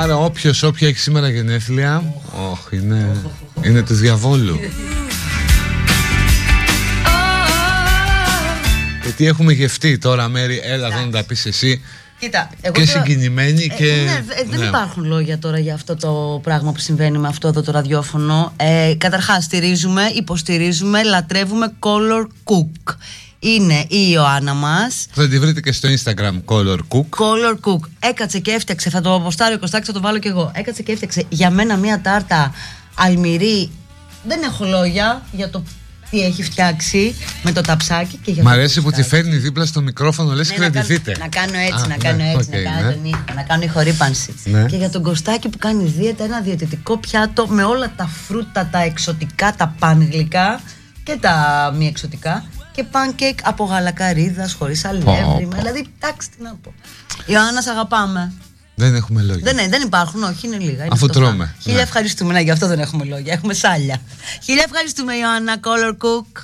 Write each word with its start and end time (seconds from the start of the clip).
Άρα 0.02 0.16
όποιος 0.18 0.64
όποια 0.64 0.88
έχει 0.88 1.00
σήμερα 1.00 1.30
γενέθλια 1.30 2.14
Όχι 2.52 2.76
είναι, 2.76 3.16
είναι 3.62 3.84
του 3.84 3.94
διαβόλου. 3.94 4.60
Και 9.04 9.10
τι 9.16 9.26
έχουμε 9.26 9.54
γευτεί 9.54 9.98
τώρα 9.98 10.28
Μέρη 10.28 10.62
Έλα 10.64 10.88
εδώ 10.88 11.06
να 11.06 11.12
τα 11.12 11.24
πεις 11.24 11.46
εσύ 11.46 11.82
Κοίτα, 12.20 12.50
εγώ 12.62 12.74
και 12.74 12.86
τώρα... 12.86 13.06
συγκινημένη 13.06 13.64
ε, 13.64 13.76
και... 13.76 13.86
ναι, 14.06 14.24
δεν 14.50 14.60
ναι. 14.60 14.66
υπάρχουν 14.66 15.06
λόγια 15.06 15.40
τώρα 15.40 15.60
για 15.60 15.74
αυτό 15.74 15.96
το 15.96 16.40
πράγμα 16.44 16.72
που 16.72 16.80
συμβαίνει 16.80 17.18
με 17.18 17.28
αυτό 17.28 17.48
εδώ 17.48 17.62
το 17.62 17.72
ραδιόφωνο. 17.72 18.54
Ε, 18.58 18.94
καταρχάς 18.98 19.44
στηρίζουμε, 19.44 20.12
υποστηρίζουμε, 20.14 21.04
λατρεύουμε 21.04 21.74
Color 21.80 22.24
Cook. 22.24 22.96
Είναι 23.40 23.86
η 23.88 24.10
Ιωάννα 24.12 24.54
μας 24.54 25.06
Θα 25.12 25.28
τη 25.28 25.40
βρείτε 25.40 25.62
και 25.62 25.72
στο 25.72 25.90
Instagram 25.90 26.42
Color 26.46 26.78
Cook 26.88 27.20
Color 27.20 27.54
Cook 27.62 27.90
Έκατσε 28.00 28.40
και 28.40 28.52
έφτιαξε, 28.52 28.90
θα 28.90 29.02
το 29.02 29.14
αποστάρει 29.14 29.54
ο 29.54 29.60
Κωστάκης, 29.60 29.88
θα 29.88 29.94
το 29.94 30.02
βάλω 30.02 30.18
κι 30.18 30.28
εγώ 30.28 30.52
Έκατσε 30.56 30.84
και 30.84 30.92
έφτιαξε 30.92 31.26
για 31.30 31.50
μένα 31.50 31.76
μια 31.76 32.02
τάρτα 32.02 32.54
αλμυρή 32.96 33.70
Δεν 34.28 34.44
έχω 34.44 34.66
λόγια 34.66 35.26
για 35.32 35.50
το 35.50 35.64
τι 36.10 36.22
έχει 36.22 36.44
φτιάξει 36.44 37.16
με 37.44 37.52
το 37.52 37.62
ταψάκι 37.62 38.18
και 38.18 38.32
για 38.32 38.44
Μ' 38.44 38.48
αρέσει 38.48 38.82
που 38.82 38.92
τη 38.92 39.04
φέρνει 39.04 39.36
δίπλα 39.36 39.66
στο 39.66 39.82
μικρόφωνο, 39.82 40.34
λες 40.34 40.50
ναι, 40.50 40.56
και 40.56 40.62
να, 40.62 40.70
τη 40.70 40.82
δείτε. 40.82 41.16
Να 41.20 41.28
κάνω 41.28 41.58
έτσι, 41.58 41.88
να 41.88 41.98
κάνω 41.98 42.24
έτσι, 42.24 42.50
να 42.50 42.62
κάνω 42.62 42.88
ναι. 42.88 42.94
τον 42.94 43.06
ήχο, 43.06 43.24
να 43.36 43.42
κάνω 43.44 43.64
ηχορύπανση. 43.64 44.36
Ναι. 44.44 44.66
Και 44.66 44.76
για 44.76 44.90
τον 44.90 45.04
Κωστάκη 45.04 45.50
που 45.50 45.58
κάνει 45.58 45.84
δίαιτα, 45.84 46.24
ένα 46.24 46.42
διαιτητικό 46.42 46.98
πιάτο 46.98 47.48
με 47.48 47.64
όλα 47.64 47.94
τα 47.96 48.08
φρούτα, 48.28 48.68
τα 48.72 48.80
εξωτικά, 48.80 49.54
τα 49.58 49.76
πανγλυκά 49.80 50.62
και 51.04 51.18
τα 51.20 51.74
μη 51.78 51.88
εξωτικά. 51.88 52.46
Και 52.72 52.86
pancake 52.92 53.40
από 53.44 53.64
γαλακαρίδας, 53.64 54.54
χωρίς 54.54 54.86
αλεύρι. 54.86 55.48
Δηλαδή, 55.56 55.88
εντάξει 56.00 56.30
τι 56.30 56.44
να 56.44 56.56
πω. 56.64 56.74
Ιωάννα, 57.26 57.64
αγαπάμε. 57.70 58.34
Δεν 58.80 58.96
έχουμε 58.96 59.22
λόγια. 59.22 59.54
Δεν, 59.54 59.70
δεν 59.70 59.82
υπάρχουν, 59.82 60.24
όχι, 60.24 60.48
είναι 60.48 60.58
λίγα. 60.58 60.84
Είναι 60.84 60.88
Αφού 60.92 61.08
τρώμε. 61.08 61.56
Χίλια 61.62 61.78
ναι. 61.78 61.84
ευχαριστούμε, 61.84 62.34
ναι, 62.34 62.40
γι' 62.42 62.52
αυτό 62.52 62.68
δεν 62.68 62.80
έχουμε 62.80 63.04
λόγια. 63.04 63.34
Έχουμε 63.34 63.54
σάλια. 63.54 64.02
Χίλια 64.44 64.64
ευχαριστούμε, 64.66 65.16
Ιωάννα 65.16 65.60
Color 65.60 65.92
Cook. 66.06 66.44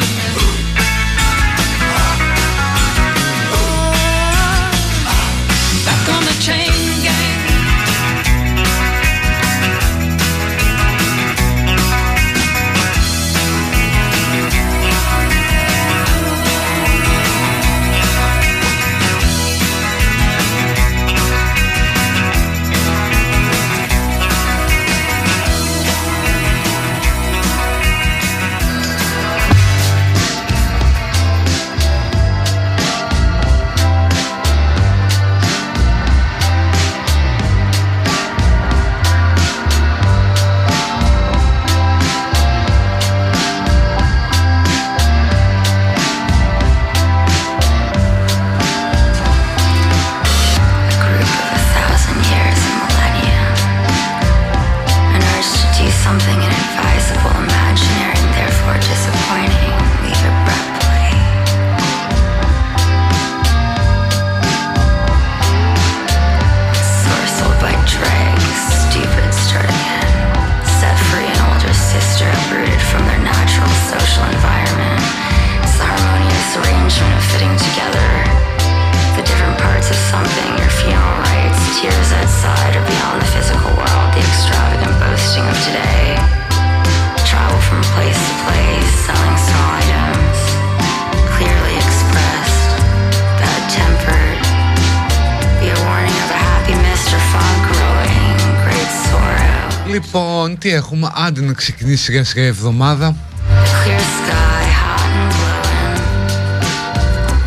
έχουμε, 100.93 101.11
άντε 101.15 101.41
να 101.41 101.53
ξεκινήσει 101.53 102.03
σιγά 102.03 102.23
σιγά 102.23 102.43
η 102.43 102.47
εβδομάδα. 102.47 103.15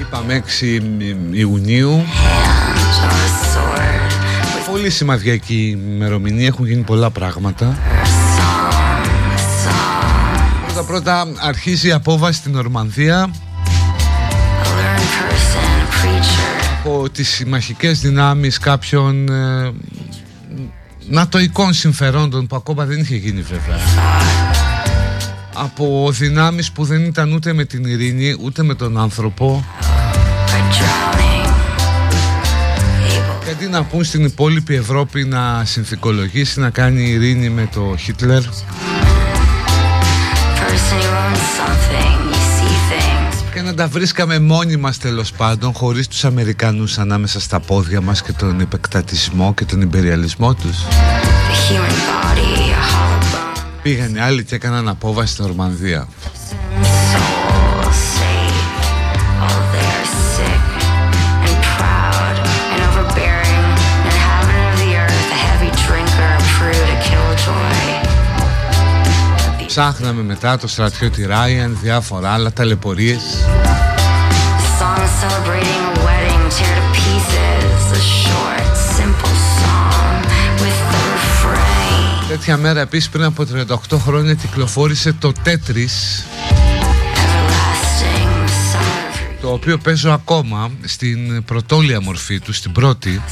Είπαμε 0.01 0.43
6 0.61 0.81
Ιουνίου. 1.31 2.05
Πολύ 4.71 4.91
σημαδιακή 4.91 5.79
ημερομηνία, 5.93 6.47
έχουν 6.47 6.67
γίνει 6.67 6.83
πολλά 6.83 7.11
πράγματα. 7.11 7.79
Πρώτα 10.67 10.85
πρώτα 10.85 11.27
αρχίζει 11.41 11.89
η 11.89 11.93
απόβαση 11.93 12.39
στην 12.39 12.57
Ορμανδία 12.57 13.31
από 16.85 17.11
τις 17.11 17.29
συμμαχικές 17.29 18.01
δυνάμεις 18.01 18.59
κάποιων 18.59 19.29
ε, 19.29 19.73
νατοικών 21.09 21.73
συμφερόντων 21.73 22.47
που 22.47 22.57
ακόμα 22.57 22.85
δεν 22.85 23.01
είχε 23.01 23.17
γίνει 23.17 23.41
βέβαια. 23.41 23.79
Από 25.55 26.11
δυνάμεις 26.13 26.73
που 26.73 26.85
δεν 26.85 27.05
ήταν 27.05 27.33
ούτε 27.33 27.53
με 27.53 27.65
την 27.65 27.85
ειρήνη 27.85 28.37
ούτε 28.41 28.63
με 28.63 28.75
τον 28.75 28.99
άνθρωπο. 28.99 29.65
Και 33.45 33.51
αντί 33.51 33.67
να 33.67 33.85
πούν 33.85 34.05
στην 34.05 34.25
υπόλοιπη 34.25 34.75
Ευρώπη 34.75 35.25
να 35.25 35.65
συνθηκολογήσει 35.65 36.61
να 36.61 36.71
κάνει 36.71 37.09
ειρήνη 37.09 37.49
με 37.49 37.69
το 37.73 37.95
Χίτλερ 37.99 38.43
και 43.55 43.63
να 43.63 43.75
τα 43.75 43.89
βρίσκαμε 43.89 44.39
μόνοι 44.39 44.77
μας 44.77 44.99
τέλος 44.99 45.33
πάντων 45.33 45.73
χωρίς 45.73 46.09
τους 46.09 46.25
Αμερικανούς 46.25 46.99
ανάμεσα 46.99 47.41
στα 47.41 47.61
πόδια 47.61 48.01
μας 48.01 48.23
και 48.23 48.33
τον 48.33 48.61
επεκτατισμό 48.61 49.55
και 49.55 49.65
τον 49.65 49.81
υπεριαλισμό 49.81 50.55
τους. 50.55 50.85
Πήγανε 53.83 54.23
άλλοι 54.23 54.45
και 54.45 54.55
έκαναν 54.55 54.89
απόβαση 54.89 55.33
στην 55.33 55.45
Ορμανδία 55.45 56.09
Ψάχναμε 69.75 70.23
μετά 70.23 70.59
το 70.59 70.67
στρατιώτη 70.67 71.27
Ράιαν, 71.27 71.79
διάφορα 71.83 72.31
άλλα 72.31 72.53
ταλαιπωρίες. 72.53 73.23
Τέτοια 82.29 82.57
μέρα 82.57 82.81
επίσης 82.81 83.09
πριν 83.09 83.25
από 83.25 83.45
38 83.91 83.99
χρόνια 83.99 84.35
κυκλοφόρησε 84.35 85.13
το 85.13 85.33
Τέτρις 85.43 86.25
το 89.41 89.53
οποίο 89.53 89.79
παίζω 89.79 90.11
ακόμα 90.11 90.71
στην 90.85 91.45
πρωτόλια 91.45 92.01
μορφή 92.01 92.41
του, 92.41 92.53
στην 92.53 92.73
πρώτη 92.73 93.23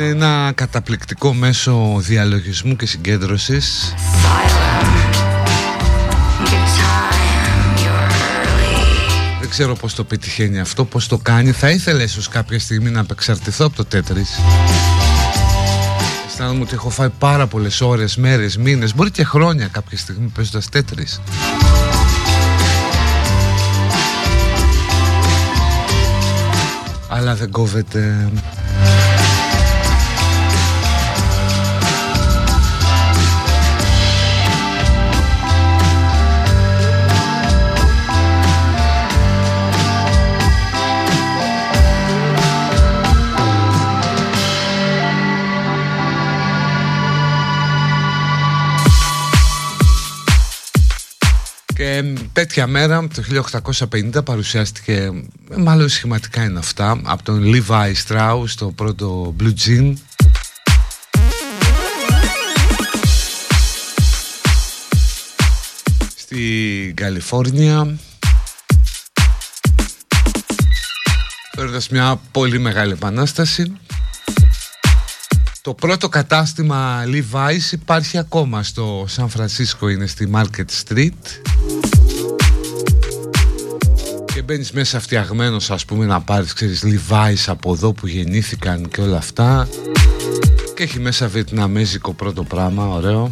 είναι 0.00 0.08
ένα 0.08 0.52
καταπληκτικό 0.54 1.34
μέσο 1.34 1.96
διαλογισμού 1.98 2.76
και 2.76 2.86
συγκέντρωσης. 2.86 3.94
Δεν 9.40 9.48
ξέρω 9.48 9.74
πώς 9.74 9.94
το 9.94 10.04
πετυχαίνει 10.04 10.60
αυτό, 10.60 10.84
πώς 10.84 11.06
το 11.06 11.18
κάνει. 11.18 11.52
Θα 11.52 11.70
ήθελα 11.70 12.02
ίσως 12.02 12.28
κάποια 12.28 12.58
στιγμή 12.58 12.90
να 12.90 13.00
απεξαρτηθώ 13.00 13.64
από 13.66 13.76
το 13.76 13.84
τέτρις 13.84 14.40
Αισθάνομαι 16.26 16.60
ότι 16.62 16.74
έχω 16.74 16.90
φάει 16.90 17.10
πάρα 17.18 17.46
πολλές 17.46 17.80
ώρες, 17.80 18.16
μέρες, 18.16 18.56
μήνες 18.56 18.94
Μπορεί 18.94 19.10
και 19.10 19.24
χρόνια 19.24 19.66
κάποια 19.66 19.98
στιγμή 19.98 20.28
παίζοντας 20.34 20.68
τέτρις 20.68 21.20
Αλλά 27.08 27.34
δεν 27.34 27.50
κόβεται 27.50 28.28
τέτοια 52.32 52.66
μέρα 52.66 53.08
το 53.08 53.44
1850 53.90 54.24
παρουσιάστηκε 54.24 54.92
ε, 55.50 55.56
μάλλον 55.56 55.88
σχηματικά 55.88 56.44
είναι 56.44 56.58
αυτά 56.58 57.00
από 57.04 57.22
τον 57.22 57.42
Levi 57.44 57.92
Strauss 58.06 58.48
το 58.56 58.70
πρώτο 58.70 59.34
Blue 59.40 59.52
Jean. 59.66 59.92
Στη 66.16 66.92
Καλιφόρνια. 66.96 67.98
Φέροντας 71.52 71.88
μια 71.88 72.20
πολύ 72.32 72.58
μεγάλη 72.58 72.92
επανάσταση. 72.92 73.72
Το 75.62 75.74
πρώτο 75.74 76.08
κατάστημα 76.08 77.04
Levi's 77.06 77.72
υπάρχει 77.72 78.18
ακόμα 78.18 78.62
στο 78.62 79.04
Σαν 79.08 79.28
Φρανσίσκο 79.28 79.88
είναι 79.88 80.06
στη 80.06 80.30
Market 80.34 80.64
Street. 80.84 81.59
και 81.59 81.59
μπαίνεις 84.50 84.72
μέσα 84.72 85.00
φτιαγμένος 85.00 85.70
ας 85.70 85.84
πούμε 85.84 86.06
να 86.06 86.20
πάρεις 86.20 86.52
ξέρεις 86.52 86.84
Levi's 86.84 87.44
από 87.46 87.72
εδώ 87.72 87.92
που 87.92 88.06
γεννήθηκαν 88.06 88.88
και 88.88 89.00
όλα 89.00 89.16
αυτά. 89.16 89.68
Και 90.74 90.82
έχει 90.82 91.00
μέσα 91.00 91.28
βιετναμέζικο 91.28 92.12
πρώτο 92.12 92.42
πράγμα 92.42 92.88
ωραίο 92.88 93.30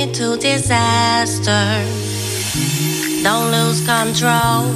only 0.00 0.06
lead 0.06 0.14
to 0.14 0.36
disaster. 0.36 1.84
Don't 3.22 3.50
lose 3.50 3.84
control. 3.86 4.72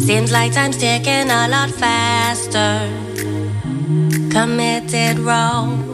Seems 0.00 0.32
like 0.32 0.52
time's 0.52 0.76
ticking 0.76 1.30
a 1.30 1.48
lot 1.48 1.70
faster. 1.70 2.88
Committed 4.30 5.18
wrong. 5.18 5.93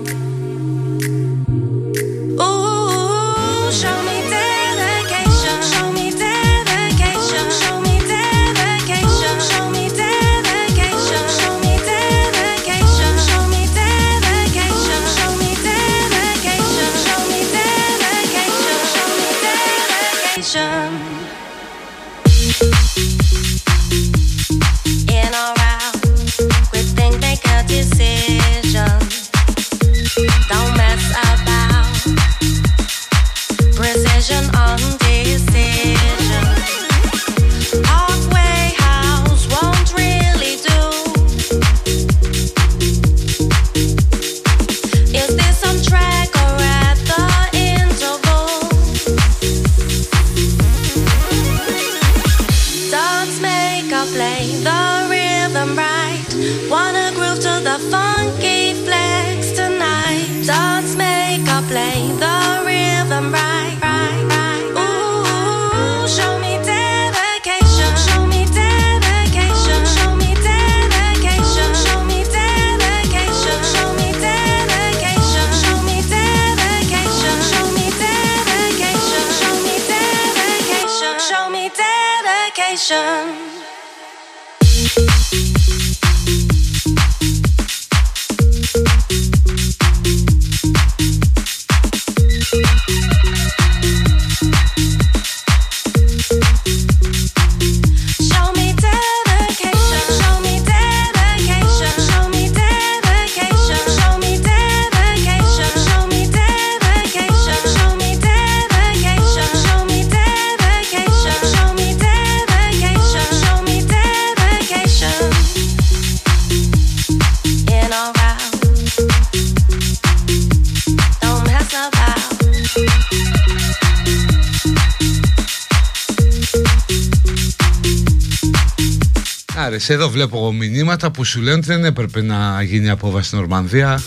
Εδώ 129.89 130.11
βλέπω 130.11 130.37
εγώ 130.37 130.53
μηνύματα 130.53 131.11
που 131.11 131.25
σου 131.25 131.41
λένε 131.41 131.57
ότι 131.57 131.67
δεν 131.67 131.85
έπρεπε 131.85 132.23
να 132.23 132.63
γίνει 132.63 132.91
απόβαση 132.91 133.27
στην 133.27 133.39
Ορμανδία. 133.39 134.03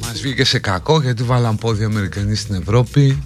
Μας 0.00 0.20
βγήκε 0.20 0.44
σε 0.44 0.58
κακό 0.58 1.00
γιατί 1.00 1.22
βάλαν 1.22 1.56
πόδι 1.56 1.84
Αμερικανοί 1.84 2.34
στην 2.34 2.54
Ευρώπη. 2.54 3.18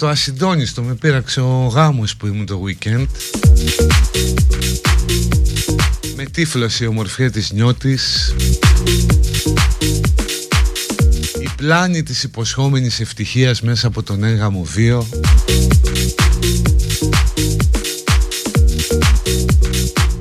Το, 0.00 0.06
το 0.06 0.12
ασυντόνιστο 0.12 0.82
Με 0.82 0.94
πείραξε 0.94 1.40
ο 1.40 1.66
γάμος 1.66 2.16
που 2.16 2.26
ήμουν 2.26 2.46
το 2.46 2.62
weekend. 2.66 3.06
Με 6.16 6.24
τύφλωση 6.24 6.84
η 6.84 6.86
ομορφιά 6.86 7.30
της 7.30 7.50
νιώτης. 7.50 8.34
Η 11.40 11.48
πλάνη 11.56 12.02
της 12.02 12.22
υποσχόμενης 12.22 13.00
ευτυχίας 13.00 13.60
μέσα 13.60 13.86
από 13.86 14.02
τον 14.02 14.24
έγγαμο 14.24 14.64
βίο. 14.64 15.06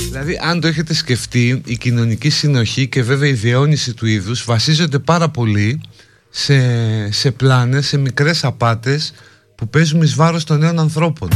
Δηλαδή 0.10 0.40
αν 0.42 0.62
το 0.62 0.68
έχετε 0.68 0.94
σκεφτεί 0.94 1.62
η 1.66 1.78
κοινωνική 1.78 2.30
συνοχή 2.30 2.88
και 2.88 3.04
βέβαια 3.04 3.30
η 3.30 3.34
διαιώνιση 3.34 3.94
του 3.94 4.06
είδους 4.06 4.44
βασίζονται 4.44 5.00
πάρα 5.00 5.30
πολύ 5.30 5.82
σε, 6.30 7.12
σε 7.12 7.32
πλάνες, 7.32 7.88
σε 7.88 7.98
μικρές 7.98 8.44
απάτες 8.44 9.14
που 9.60 9.70
παίζουν 9.70 10.02
εις 10.02 10.16
βάρος 10.16 10.44
των 10.44 10.60
νέων 10.60 10.80
ανθρώπων. 10.80 11.30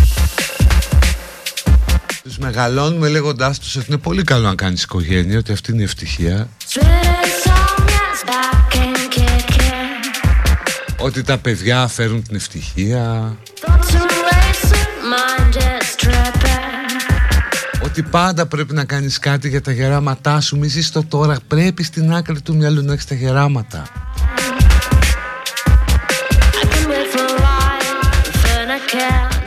Τους 2.24 2.38
μεγαλώνουμε 2.38 3.10
λέγοντάς 3.10 3.60
τους 3.60 3.76
ότι 3.76 3.86
είναι 3.88 3.98
πολύ 3.98 4.24
καλό 4.24 4.48
να 4.48 4.56
κάνεις 4.56 4.84
οικογένεια, 4.84 5.38
ότι 5.38 5.52
αυτή 5.52 5.72
είναι 5.72 5.82
η 5.82 5.84
ευτυχία. 5.84 6.50
Ότι 11.00 11.22
τα 11.22 11.38
παιδιά 11.38 11.88
φέρουν 11.88 12.24
την 12.24 12.36
ευτυχία. 12.36 13.36
Ότι 17.84 18.04
πάντα 18.04 18.46
πρέπει 18.46 18.74
να 18.74 18.86
κάνεις 18.86 19.20
κάτι 19.20 19.50
για 19.50 19.62
τα 19.62 19.72
γεράματά 19.72 20.42
σου 20.42 20.58
Μη 20.58 20.68
ζεις 20.68 20.92
το 20.92 21.04
τώρα 21.04 21.38
Πρέπει 21.48 21.84
στην 21.84 22.14
άκρη 22.14 22.42
του 22.42 22.56
μυαλού 22.56 22.84
να 22.84 22.94
έχεις 22.94 23.06
τα 23.06 23.16
γεράματα 23.16 24.03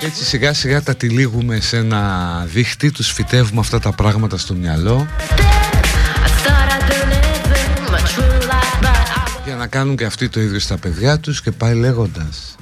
Έτσι 0.00 0.24
σιγά 0.24 0.52
σιγά 0.52 0.82
τα 0.82 0.94
τυλίγουμε 0.94 1.60
σε 1.60 1.76
ένα 1.76 2.44
δίχτυ 2.52 2.90
Τους 2.90 3.12
φυτεύουμε 3.12 3.60
αυτά 3.60 3.80
τα 3.80 3.92
πράγματα 3.92 4.38
στο 4.38 4.54
μυαλό. 4.54 5.06
Για 9.44 9.56
να 9.56 9.66
κάνουν 9.66 9.96
και 9.96 10.04
αυτοί 10.04 10.28
το 10.28 10.40
ίδιο 10.40 10.58
στα 10.58 10.76
παιδιά 10.76 11.18
τους 11.18 11.42
Και 11.42 11.50
πάει 11.50 11.74
λέγοντας 11.74 12.56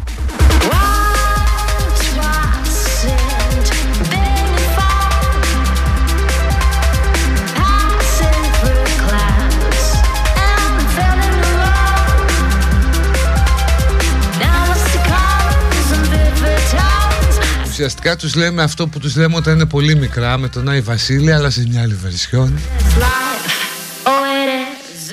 ουσιαστικά 17.75 18.17
τους 18.17 18.35
λέμε 18.35 18.63
αυτό 18.63 18.87
που 18.87 18.99
τους 18.99 19.17
λέμε 19.17 19.37
όταν 19.37 19.55
είναι 19.55 19.67
πολύ 19.67 19.97
μικρά 19.97 20.39
με 20.39 20.49
τον 20.49 20.69
Άι 20.69 20.81
Βασίλη 20.81 21.33
αλλά 21.33 21.51
σε 21.51 21.67
μια 21.69 21.83
άλλη 21.83 21.95
βερσιόν. 21.95 22.59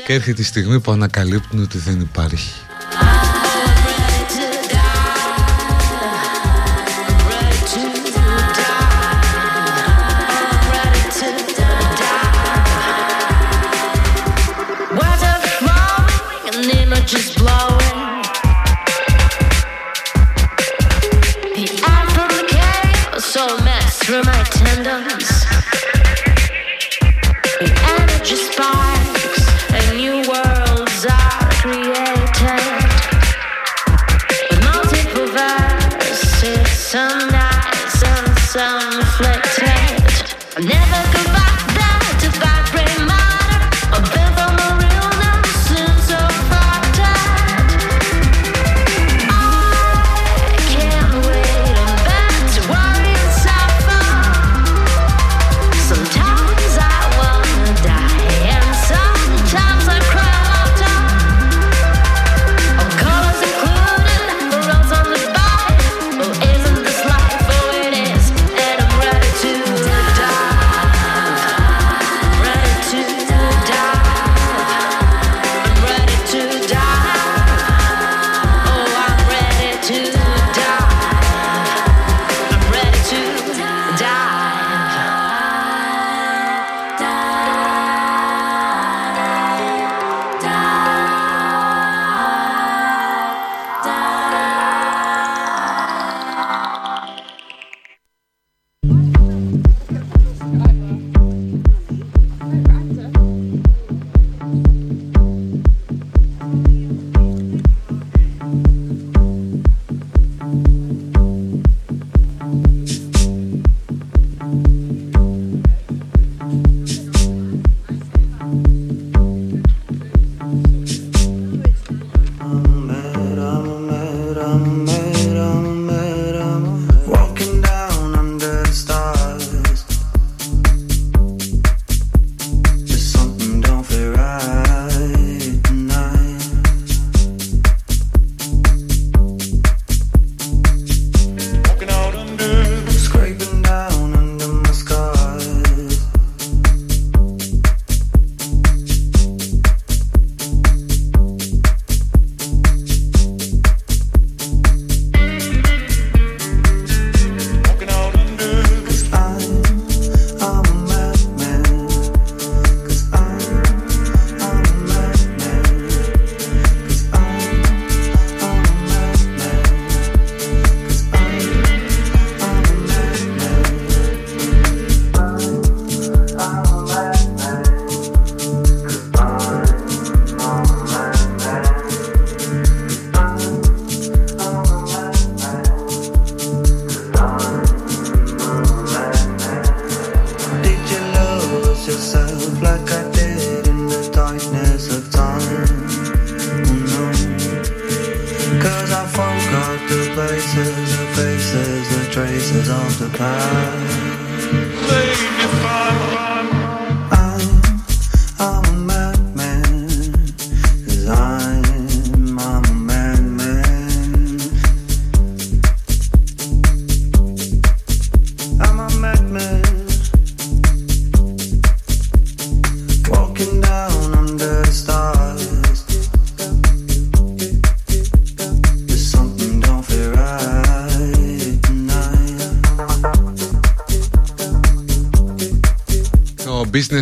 Και 0.06 0.14
έρχεται 0.14 0.42
η 0.42 0.44
στιγμή 0.44 0.80
που 0.80 0.92
ανακαλύπτουν 0.92 1.62
ότι 1.62 1.78
δεν 1.78 2.00
υπάρχει 2.00 2.54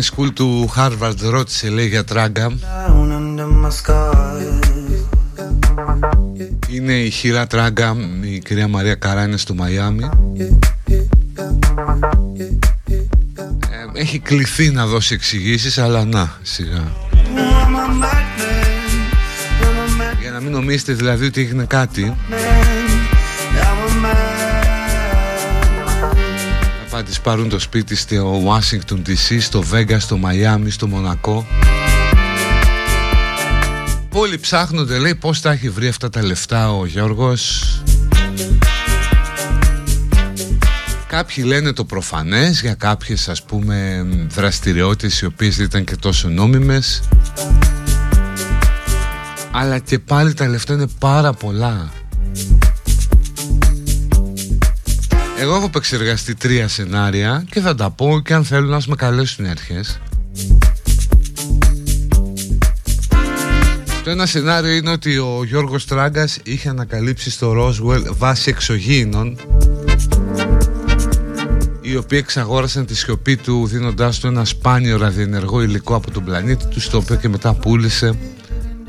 business 0.00 0.14
school 0.16 0.28
του 0.34 0.70
Harvard 0.76 1.16
ρώτησε 1.22 1.68
λέει 1.68 1.86
για 1.86 2.04
τράγκα. 2.04 2.52
Είναι 6.68 6.92
η 6.92 7.10
χειρά 7.10 7.46
τράγκα 7.46 7.96
Η 8.20 8.38
κυρία 8.38 8.68
Μαρία 8.68 8.94
Καρά 8.94 9.24
είναι 9.24 9.36
στο 9.36 9.54
Μαϊάμι. 9.54 10.08
Ε, 13.94 14.00
Έχει 14.00 14.18
κληθεί 14.18 14.70
να 14.70 14.86
δώσει 14.86 15.14
εξηγήσεις 15.14 15.78
Αλλά 15.78 16.04
να 16.04 16.32
σιγά. 16.42 16.92
Για 20.20 20.30
να 20.30 20.40
μην 20.40 20.50
νομίζετε 20.50 20.92
δηλαδή 20.92 21.26
ότι 21.26 21.40
έγινε 21.40 21.64
κάτι 21.64 22.14
θα 27.00 27.06
της 27.06 27.20
πάρουν 27.20 27.48
το 27.48 27.58
σπίτι 27.58 27.96
στο 27.96 28.42
Washington 28.46 28.96
DC, 29.06 29.36
στο 29.40 29.64
Vegas, 29.72 29.96
στο 29.98 30.18
Miami, 30.24 30.66
στο 30.68 30.86
Μονακό. 30.86 31.46
Όλοι 34.12 34.38
ψάχνονται 34.38 34.98
λέει 34.98 35.14
πως 35.14 35.40
τα 35.40 35.50
έχει 35.50 35.68
βρει 35.68 35.88
αυτά 35.88 36.10
τα 36.10 36.24
λεφτά 36.24 36.72
ο 36.72 36.86
Γιώργος. 36.86 37.64
Κάποιοι 41.06 41.44
λένε 41.46 41.72
το 41.72 41.84
προφανές 41.84 42.60
για 42.60 42.74
κάποιες 42.74 43.28
ας 43.28 43.42
πούμε 43.42 44.06
δραστηριότητες 44.28 45.20
οι 45.20 45.24
οποίες 45.26 45.56
δεν 45.56 45.64
ήταν 45.64 45.84
και 45.84 45.96
τόσο 45.96 46.28
νόμιμες. 46.28 47.02
Αλλά 49.50 49.78
και 49.78 49.98
πάλι 49.98 50.34
τα 50.34 50.48
λεφτά 50.48 50.74
είναι 50.74 50.88
πάρα 50.98 51.32
πολλά 51.32 51.90
Εγώ 55.40 55.54
έχω 55.54 55.64
επεξεργαστεί 55.64 56.34
τρία 56.34 56.68
σενάρια 56.68 57.44
και 57.50 57.60
θα 57.60 57.74
τα 57.74 57.90
πω 57.90 58.20
και 58.24 58.34
αν 58.34 58.44
θέλουν 58.44 58.70
να 58.70 58.80
με 58.86 58.94
καλέσουν 58.94 59.44
οι 59.44 59.48
αρχές. 59.48 60.00
Το 64.04 64.10
ένα 64.10 64.26
σενάριο 64.26 64.72
είναι 64.72 64.90
ότι 64.90 65.18
ο 65.18 65.44
Γιώργος 65.44 65.86
Τράγκας 65.86 66.38
είχε 66.42 66.68
ανακαλύψει 66.68 67.30
στο 67.30 67.54
Roswell 67.56 68.02
βάση 68.16 68.50
εξωγήινων 68.50 69.38
οι 71.80 71.96
οποίοι 71.96 72.18
εξαγόρασαν 72.22 72.86
τη 72.86 72.96
σιωπή 72.96 73.36
του 73.36 73.66
δίνοντάς 73.66 74.18
του 74.18 74.26
ένα 74.26 74.44
σπάνιο 74.44 74.96
ραδιενεργό 74.96 75.62
υλικό 75.62 75.94
από 75.94 76.10
τον 76.10 76.24
πλανήτη 76.24 76.66
του 76.66 76.80
στο 76.80 76.98
οποίο 76.98 77.16
και 77.16 77.28
μετά 77.28 77.54
πούλησε 77.54 78.14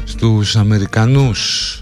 στους 0.03 0.55
Αμερικανούς. 0.55 1.75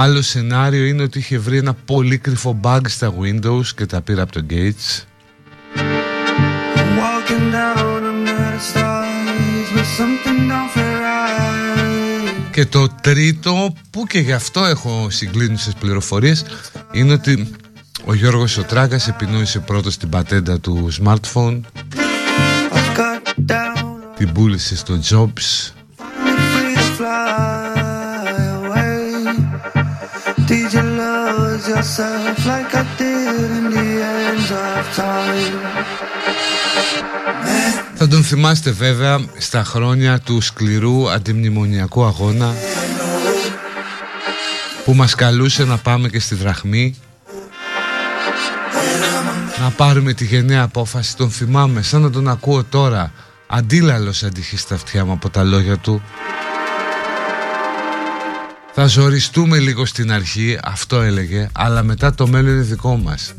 Άλλο 0.00 0.22
σενάριο 0.22 0.84
είναι 0.84 1.02
ότι 1.02 1.18
είχε 1.18 1.38
βρει 1.38 1.56
ένα 1.58 1.74
πολύ 1.74 2.18
κρυφό 2.18 2.60
bug 2.62 2.80
στα 2.88 3.14
Windows 3.20 3.66
και 3.76 3.86
τα 3.86 4.00
πήρα 4.00 4.22
από 4.22 4.32
το 4.32 4.44
Gates. 4.50 5.04
Και 12.50 12.66
το 12.66 12.88
τρίτο 12.88 13.74
που 13.90 14.06
και 14.06 14.18
γι' 14.18 14.32
αυτό 14.32 14.64
έχω 14.64 15.10
συγκλίνουσες 15.10 15.74
πληροφορίες 15.74 16.44
είναι 16.92 17.12
ότι 17.12 17.50
ο 18.04 18.14
Γιώργος 18.14 18.50
Σωτράκας 18.50 19.08
επινόησε 19.08 19.58
πρώτος 19.58 19.96
την 19.96 20.08
πατέντα 20.08 20.60
του 20.60 20.88
smartphone 21.02 21.60
την 24.16 24.32
πούλησε 24.32 24.76
στο 24.76 25.00
Jobs 25.10 25.72
Did 30.48 30.72
you 30.72 30.82
lose 31.02 31.68
yourself 31.74 32.46
like 32.46 32.72
I 32.74 32.84
did 32.96 33.50
in 33.58 33.64
the 33.76 33.88
end 34.24 34.48
of 34.66 34.84
time? 34.96 35.58
Θα 37.94 38.08
τον 38.08 38.22
θυμάστε 38.22 38.70
βέβαια 38.70 39.20
στα 39.38 39.64
χρόνια 39.64 40.20
του 40.20 40.40
σκληρού 40.40 41.10
αντιμνημονιακού 41.10 42.04
αγώνα 42.04 42.54
που 44.84 44.94
μας 44.94 45.14
καλούσε 45.14 45.64
να 45.64 45.76
πάμε 45.76 46.08
και 46.08 46.20
στη 46.20 46.34
Δραχμή 46.34 46.94
να 49.60 49.70
πάρουμε 49.70 50.12
τη 50.12 50.24
γενναία 50.24 50.62
απόφαση 50.62 51.16
τον 51.16 51.30
θυμάμαι 51.30 51.82
σαν 51.82 52.00
να 52.00 52.10
τον 52.10 52.28
ακούω 52.28 52.64
τώρα 52.64 53.12
αντίλαλος 53.46 54.22
αντυχεί 54.22 54.56
στα 54.56 54.74
αυτιά 54.74 55.04
μου 55.04 55.12
από 55.12 55.30
τα 55.30 55.42
λόγια 55.42 55.76
του 55.76 56.02
θα 58.80 58.86
ζοριστούμε 58.86 59.58
λίγο 59.58 59.86
στην 59.86 60.12
αρχή, 60.12 60.58
αυτό 60.62 61.00
έλεγε, 61.00 61.48
αλλά 61.52 61.82
μετά 61.82 62.14
το 62.14 62.26
μέλλον 62.26 62.52
είναι 62.52 62.62
δικό 62.62 62.96
μας. 62.96 63.34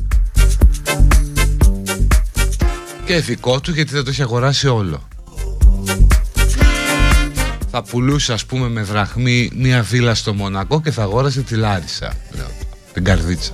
Και 3.04 3.20
δικό 3.20 3.60
του 3.60 3.72
γιατί 3.72 3.92
δεν 3.92 4.04
το 4.04 4.10
έχει 4.10 4.22
αγοράσει 4.22 4.68
όλο. 4.68 5.08
Θα 7.70 7.82
πουλούσε 7.82 8.32
ας 8.32 8.44
πούμε 8.44 8.68
με 8.68 8.82
δραχμή 8.82 9.50
μια 9.54 9.82
βίλα 9.82 10.14
στο 10.14 10.34
Μονακό 10.34 10.80
και 10.80 10.90
θα 10.90 11.02
αγόρασε 11.02 11.42
τη 11.42 11.54
Λάρισα, 11.56 12.12
την 12.92 13.04
καρδίτσα. 13.04 13.52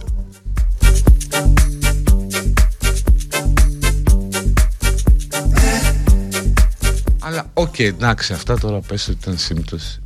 Αλλά 7.19 7.51
OK, 7.53 7.75
okay, 7.75 7.85
εντάξει, 7.85 8.33
αυτά 8.33 8.59
τώρα 8.59 8.81
πες 8.81 9.09
ότι 9.09 9.19
ήταν 9.23 9.39
σύμπτωση. 9.39 10.01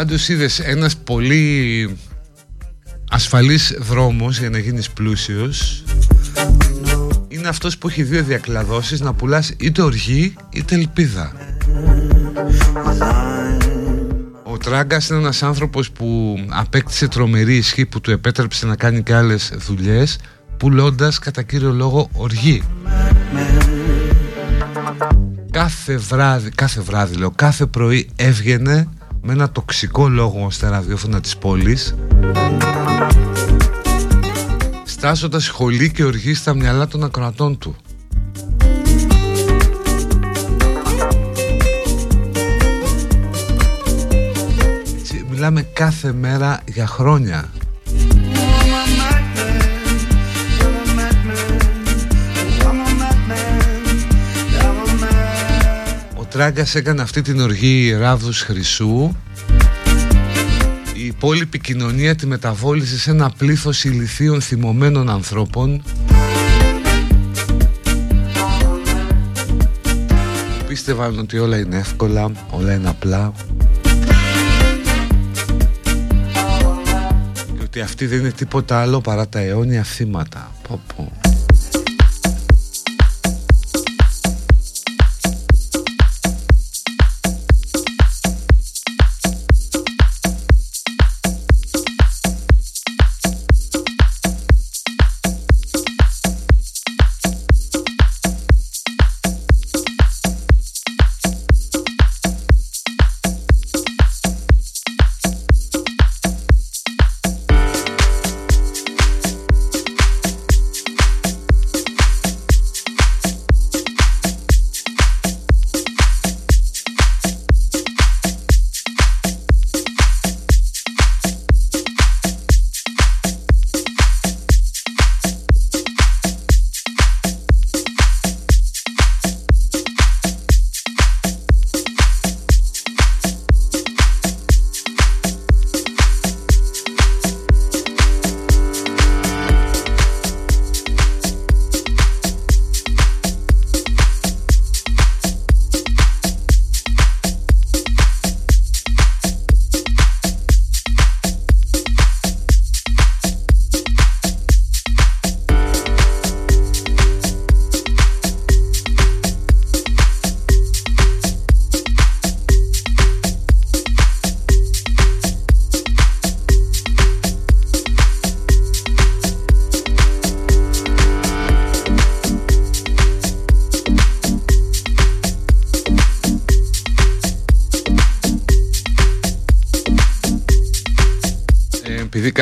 Πάντως 0.00 0.28
είδες 0.28 0.58
ένας 0.58 0.96
πολύ 0.96 1.96
ασφαλής 3.10 3.76
δρόμος 3.80 4.38
για 4.38 4.50
να 4.50 4.58
γίνεις 4.58 4.90
πλούσιος. 4.90 5.84
Είναι 7.28 7.48
αυτός 7.48 7.78
που 7.78 7.88
έχει 7.88 8.02
δύο 8.02 8.22
διακλαδώσεις 8.22 9.00
να 9.00 9.12
πουλάς 9.12 9.52
είτε 9.58 9.82
οργή 9.82 10.34
είτε 10.50 10.74
ελπίδα. 10.74 11.32
Ο 14.44 14.58
Τράγκας 14.58 15.08
είναι 15.08 15.18
ένας 15.18 15.42
άνθρωπος 15.42 15.90
που 15.90 16.36
απέκτησε 16.48 17.08
τρομερή 17.08 17.56
ισχύ 17.56 17.86
που 17.86 18.00
του 18.00 18.10
επέτρεψε 18.10 18.66
να 18.66 18.76
κάνει 18.76 19.02
και 19.02 19.14
άλλες 19.14 19.52
δουλειές 19.66 20.18
πουλώντας 20.56 21.18
κατά 21.18 21.42
κύριο 21.42 21.72
λόγο 21.72 22.08
οργή. 22.12 22.62
Κάθε 25.50 25.96
βράδυ, 25.96 26.50
κάθε 26.50 26.80
βράδυ 26.80 27.16
λέω, 27.16 27.30
κάθε 27.30 27.66
πρωί 27.66 28.10
έβγαινε 28.16 28.88
με 29.22 29.32
ένα 29.32 29.50
τοξικό 29.50 30.08
λόγο 30.08 30.50
στα 30.50 30.70
ραδιόφωνα 30.70 31.20
της 31.20 31.36
πόλης 31.36 31.94
στάζοντας 34.84 35.44
σχολή 35.44 35.90
και 35.90 36.04
οργή 36.04 36.34
στα 36.34 36.54
μυαλά 36.54 36.86
των 36.86 37.04
ακροατών 37.04 37.58
του. 37.58 37.76
Μιλάμε 45.30 45.62
κάθε 45.62 46.12
μέρα 46.12 46.60
για 46.66 46.86
χρόνια 46.86 47.48
Τράγκας 56.30 56.74
έκανε 56.74 57.02
αυτή 57.02 57.22
την 57.22 57.40
οργή 57.40 57.92
ράβδους 57.92 58.42
χρυσού 58.42 59.12
η 60.94 61.06
υπόλοιπη 61.06 61.58
κοινωνία 61.58 62.14
τη 62.14 62.26
μεταβόλησε 62.26 62.98
σε 62.98 63.10
ένα 63.10 63.30
πλήθος 63.38 63.84
ηλιθίων 63.84 64.40
θυμωμένων 64.40 65.10
ανθρώπων 65.10 65.82
πίστευαν 70.66 71.18
ότι 71.18 71.38
όλα 71.38 71.58
είναι 71.58 71.76
εύκολα, 71.76 72.30
όλα 72.50 72.74
είναι 72.74 72.88
απλά 72.88 73.32
και 77.34 77.40
ότι 77.52 77.64
ότι 77.64 77.80
αυτή 77.80 78.06
δεν 78.06 78.18
είναι 78.18 78.30
τίποτα 78.30 78.80
άλλο 78.80 79.00
παρά 79.00 79.28
τα 79.28 79.38
αιώνια 79.38 79.82
θύματα. 79.82 80.52
Πω, 80.68 80.80
πω. 80.96 81.19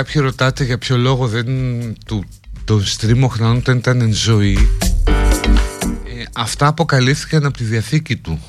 Κάποιοι 0.08 0.22
ρωτάτε 0.22 0.64
για 0.64 0.78
ποιο 0.78 0.96
λόγο 0.96 1.26
δεν 1.26 1.46
του, 2.06 2.24
το 2.64 2.82
stream 2.98 3.20
οχνών 3.22 3.56
ήταν 3.56 4.00
εν 4.00 4.12
ζωή 4.12 4.58
ε, 6.04 6.24
Αυτά 6.32 6.66
αποκαλύφθηκαν 6.66 7.44
από 7.44 7.56
τη 7.56 7.64
διαθήκη 7.64 8.16
του 8.16 8.40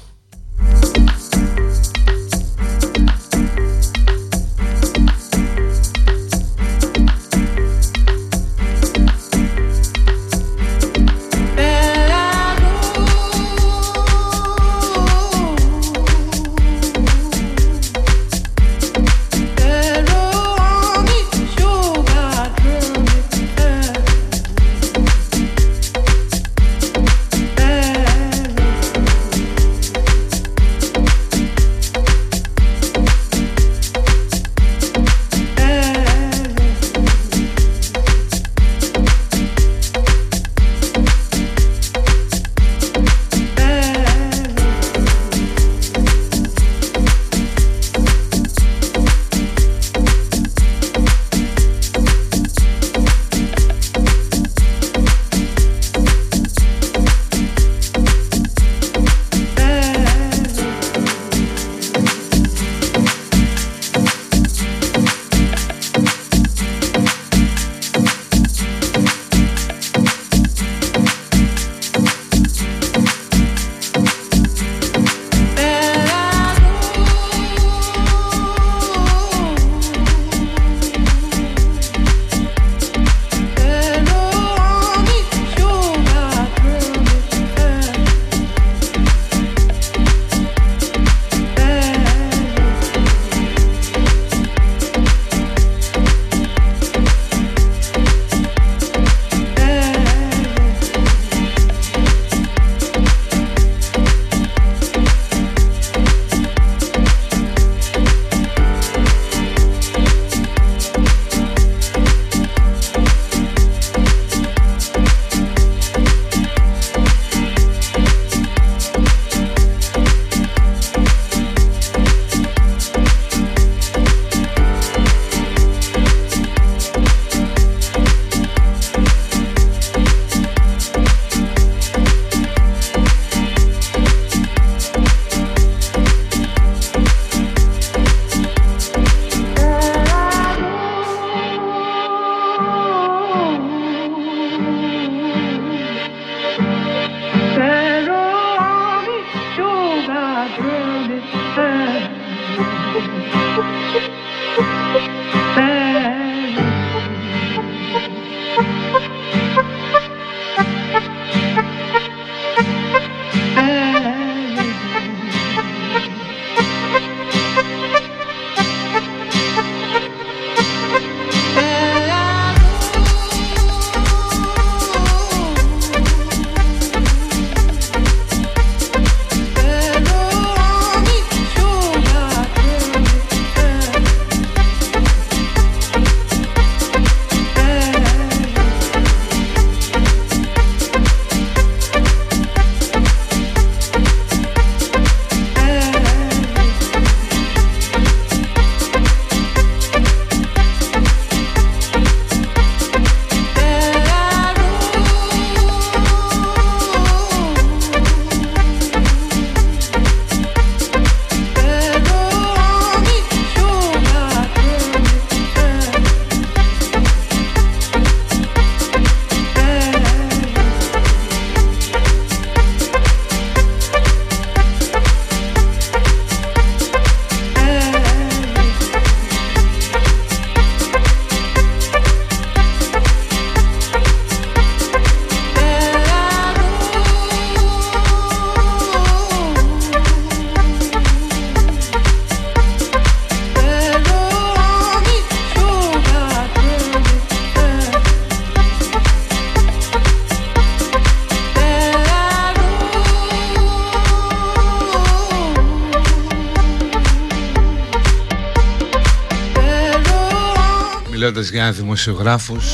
δημοσιογράφους 261.71 262.65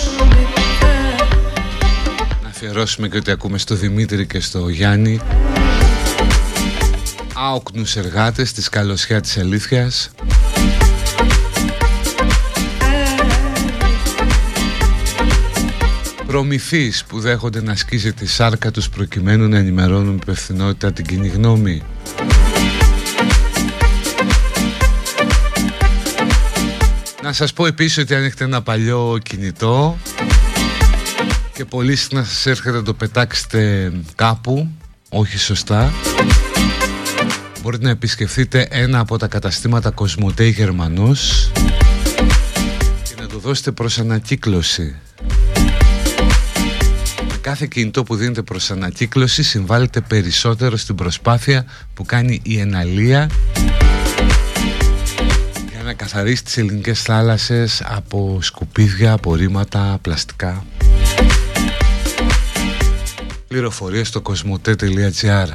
Να 2.43 2.49
αφιερώσουμε 2.49 3.08
και 3.08 3.17
ότι 3.17 3.31
ακούμε 3.31 3.58
στο 3.58 3.75
Δημήτρη 3.75 4.25
και 4.27 4.39
στο 4.39 4.69
Γιάννη. 4.69 5.19
Άοκνους 7.34 7.95
εργάτες 7.95 8.53
της 8.53 8.69
καλωσιά 8.69 9.21
της 9.21 9.38
αλήθειας. 9.38 10.10
Προμηθείς 16.27 17.03
που 17.08 17.19
δέχονται 17.19 17.62
να 17.62 17.75
σκίζει 17.75 18.13
τη 18.13 18.27
σάρκα 18.27 18.71
τους 18.71 18.89
προκειμένου 18.89 19.47
να 19.47 19.58
ενημερώνουν 19.58 20.15
υπευθυνότητα 20.15 20.91
την 20.91 21.05
κοινή 21.05 21.27
γνώμη 21.27 21.84
Να 27.25 27.33
σας 27.33 27.53
πω 27.53 27.65
επίσης 27.65 27.97
ότι 27.97 28.15
αν 28.15 28.23
έχετε 28.23 28.43
ένα 28.43 28.61
παλιό 28.61 29.19
κινητό 29.23 29.97
και 31.53 31.65
πολύ 31.65 31.97
να 32.11 32.23
σας 32.23 32.45
έρχεται 32.45 32.71
να 32.71 32.83
το 32.83 32.93
πετάξετε 32.93 33.91
κάπου, 34.15 34.69
όχι 35.09 35.38
σωστά, 35.38 35.93
μπορείτε 37.61 37.84
να 37.84 37.89
επισκεφτείτε 37.89 38.67
ένα 38.69 38.99
από 38.99 39.17
τα 39.17 39.28
καταστήματα 39.28 39.89
Κοσμοτέ 39.89 40.45
Γερμανός 40.45 41.51
και 43.03 43.21
να 43.21 43.28
το 43.28 43.39
δώσετε 43.39 43.71
προς 43.71 43.99
ανακύκλωση. 43.99 44.95
Με 47.28 47.38
κάθε 47.41 47.65
κινητό 47.65 48.03
που 48.03 48.15
δίνετε 48.15 48.41
προς 48.41 48.71
ανακύκλωση 48.71 49.43
συμβάλλετε 49.43 50.01
περισσότερο 50.01 50.78
στην 50.78 50.95
προσπάθεια 50.95 51.65
που 51.93 52.05
κάνει 52.05 52.41
η 52.43 52.59
εναλία 52.59 53.30
να 53.65 53.95
καθαρίσει 55.96 56.43
τις 56.43 56.58
ελληνικές 56.58 57.02
θάλασσες 57.02 57.82
από 57.86 58.38
σκουπίδια, 58.41 59.12
απορρίμματα, 59.12 59.98
πλαστικά. 60.02 60.66
Πληροφορίες 63.48 64.08
στο 64.08 64.22
κοσμοτέ.gr 64.22 65.48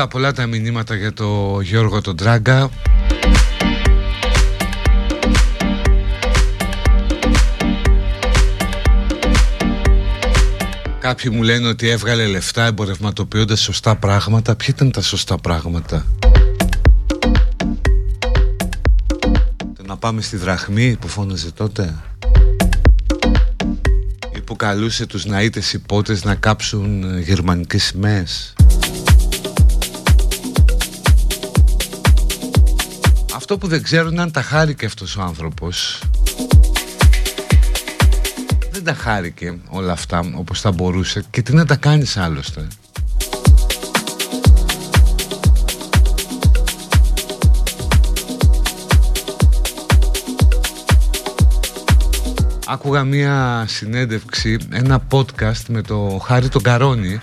Πολλά 0.00 0.12
πολλά 0.12 0.32
τα 0.32 0.46
μηνύματα 0.46 0.94
για 0.94 1.12
το 1.12 1.60
Γιώργο 1.60 2.00
τον 2.00 2.16
Τράγκα. 2.16 2.70
Κάποιοι 10.98 11.30
μου 11.34 11.42
λένε 11.42 11.68
ότι 11.68 11.88
έβγαλε 11.88 12.26
λεφτά 12.26 12.66
εμπορευματοποιώντας 12.66 13.60
σωστά 13.60 13.96
πράγματα. 13.96 14.56
Ποια 14.56 14.74
ήταν 14.76 14.90
τα 14.90 15.02
σωστά 15.02 15.38
πράγματα; 15.38 16.06
Το 19.76 19.82
να 19.86 19.96
πάμε 19.96 20.20
στη 20.20 20.36
δραχμή 20.36 20.96
που 21.00 21.08
φώναζε 21.08 21.52
τότε. 21.52 21.94
Ή 24.36 24.40
που 24.40 24.56
καλούσε 24.56 25.06
τους 25.06 25.26
ναΐτες 25.26 25.72
υπότες 25.72 26.24
να 26.24 26.34
κάψουν 26.34 27.18
γερμανικές 27.18 27.82
σημαίες 27.82 28.54
αυτό 33.52 33.62
που 33.66 33.70
δεν 33.70 33.82
ξέρουν 33.82 34.18
αν 34.18 34.32
τα 34.32 34.42
χάρηκε 34.42 34.86
αυτός 34.86 35.16
ο 35.16 35.22
άνθρωπος. 35.22 36.02
Δεν 38.70 38.84
τα 38.84 38.94
χάρηκε 38.94 39.58
όλα 39.68 39.92
αυτά 39.92 40.24
όπως 40.34 40.60
θα 40.60 40.70
μπορούσε 40.72 41.24
και 41.30 41.42
τι 41.42 41.54
να 41.54 41.66
τα 41.66 41.76
κάνεις 41.76 42.16
άλλωστε. 42.16 42.66
Άκουγα 52.66 53.04
μία 53.04 53.64
συνέντευξη, 53.68 54.58
ένα 54.70 55.02
podcast 55.10 55.64
με 55.68 55.82
το 55.82 56.20
Χάρη 56.24 56.48
τον 56.48 56.62
Καρόνι 56.62 57.20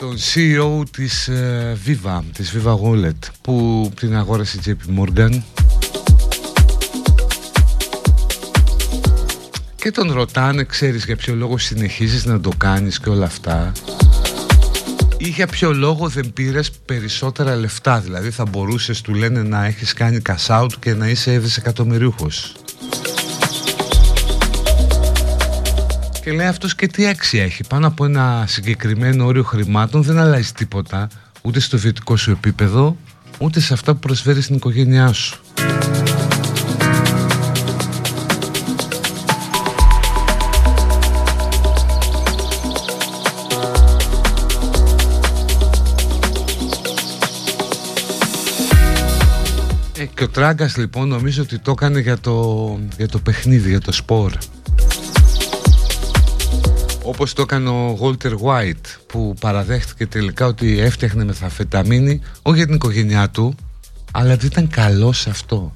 τον 0.00 0.16
CEO 0.16 0.82
της 0.90 1.28
uh, 1.30 1.88
Viva, 1.88 2.20
της 2.32 2.54
Viva 2.56 2.74
Wallet 2.74 3.18
που 3.42 3.90
την 3.96 4.16
αγόρασε 4.16 4.58
η 4.58 4.60
JP 4.66 5.00
Morgan. 5.00 5.40
Και 9.76 9.90
τον 9.90 10.12
ρωτάνε 10.12 10.64
ξέρεις 10.64 11.04
για 11.04 11.16
ποιο 11.16 11.34
λόγο 11.34 11.58
συνεχίζεις 11.58 12.24
να 12.24 12.40
το 12.40 12.50
κάνεις 12.56 13.00
και 13.00 13.08
όλα 13.08 13.26
αυτά. 13.26 13.72
Ή 15.16 15.28
για 15.28 15.46
ποιο 15.46 15.72
λόγο 15.72 16.08
δεν 16.08 16.32
πήρες 16.32 16.70
περισσότερα 16.70 17.54
λεφτά 17.54 18.00
δηλαδή 18.00 18.30
θα 18.30 18.44
μπορούσες 18.44 19.00
του 19.00 19.14
λένε 19.14 19.42
να 19.42 19.64
έχεις 19.64 19.92
κάνει 19.92 20.22
cash 20.28 20.60
out 20.60 20.72
και 20.78 20.94
να 20.94 21.08
είσαι 21.08 21.38
δισεκατομμυρίουχος 21.38 22.54
Και 26.22 26.32
λέει 26.32 26.46
αυτός 26.46 26.74
και 26.74 26.86
τι 26.86 27.06
αξία 27.06 27.42
έχει 27.42 27.62
Πάνω 27.68 27.86
από 27.86 28.04
ένα 28.04 28.44
συγκεκριμένο 28.48 29.24
όριο 29.24 29.42
χρημάτων 29.42 30.02
δεν 30.02 30.18
αλλάζει 30.18 30.52
τίποτα 30.52 31.08
Ούτε 31.42 31.60
στο 31.60 31.78
βιωτικό 31.78 32.16
σου 32.16 32.30
επίπεδο 32.30 32.96
Ούτε 33.38 33.60
σε 33.60 33.72
αυτά 33.72 33.92
που 33.92 33.98
προσφέρεις 33.98 34.44
στην 34.44 34.56
οικογένειά 34.56 35.12
σου 35.12 35.40
ε, 49.96 50.04
Και 50.14 50.24
ο 50.24 50.28
Τράγκας 50.28 50.76
λοιπόν 50.76 51.08
νομίζω 51.08 51.42
ότι 51.42 51.58
το 51.58 51.70
έκανε 51.70 52.00
για 52.00 52.18
το, 52.18 52.78
για 52.96 53.08
το 53.08 53.18
παιχνίδι, 53.18 53.68
για 53.68 53.80
το 53.80 53.92
σπορ 53.92 54.32
όπως 57.10 57.32
το 57.32 57.42
έκανε 57.42 57.68
ο 57.68 57.98
Walter 58.00 58.32
White 58.32 58.98
που 59.06 59.34
παραδέχτηκε 59.40 60.06
τελικά 60.06 60.46
ότι 60.46 60.78
έφτιαχνε 60.80 61.24
μεθαφεταμίνη 61.24 62.20
όχι 62.42 62.56
για 62.56 62.66
την 62.66 62.74
οικογένειά 62.74 63.30
του 63.30 63.54
αλλά 64.12 64.36
δεν 64.36 64.46
ήταν 64.46 64.68
καλό 64.68 65.12
σε 65.12 65.30
αυτό 65.30 65.72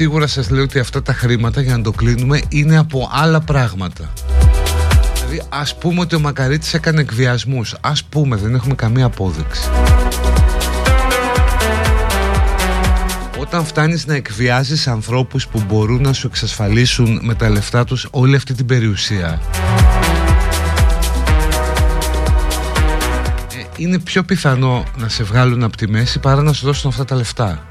σίγουρα 0.00 0.26
σας 0.26 0.50
λέω 0.50 0.62
ότι 0.62 0.78
αυτά 0.78 1.02
τα 1.02 1.12
χρήματα 1.12 1.60
για 1.60 1.76
να 1.76 1.82
το 1.82 1.90
κλείνουμε 1.90 2.40
είναι 2.48 2.78
από 2.78 3.08
άλλα 3.12 3.40
πράγματα. 3.40 4.12
Δηλαδή 5.14 5.42
ας 5.48 5.76
πούμε 5.76 6.00
ότι 6.00 6.14
ο 6.14 6.20
Μακαρίτης 6.20 6.74
έκανε 6.74 7.00
εκβιασμούς. 7.00 7.76
Ας 7.80 8.04
πούμε, 8.04 8.36
δεν 8.36 8.54
έχουμε 8.54 8.74
καμία 8.74 9.04
απόδειξη. 9.04 9.68
Όταν 13.38 13.64
φτάνεις 13.64 14.06
να 14.06 14.14
εκβιάζεις 14.14 14.86
ανθρώπους 14.86 15.46
που 15.46 15.62
μπορούν 15.68 16.02
να 16.02 16.12
σου 16.12 16.26
εξασφαλίσουν 16.26 17.20
με 17.22 17.34
τα 17.34 17.48
λεφτά 17.48 17.84
τους 17.84 18.08
όλη 18.10 18.36
αυτή 18.36 18.54
την 18.54 18.66
περιουσία 18.66 19.40
ε, 23.58 23.64
είναι 23.76 23.98
πιο 23.98 24.22
πιθανό 24.22 24.84
να 24.96 25.08
σε 25.08 25.22
βγάλουν 25.22 25.62
από 25.62 25.76
τη 25.76 25.88
μέση 25.88 26.18
παρά 26.18 26.42
να 26.42 26.52
σου 26.52 26.66
δώσουν 26.66 26.90
αυτά 26.90 27.04
τα 27.04 27.14
λεφτά. 27.14 27.64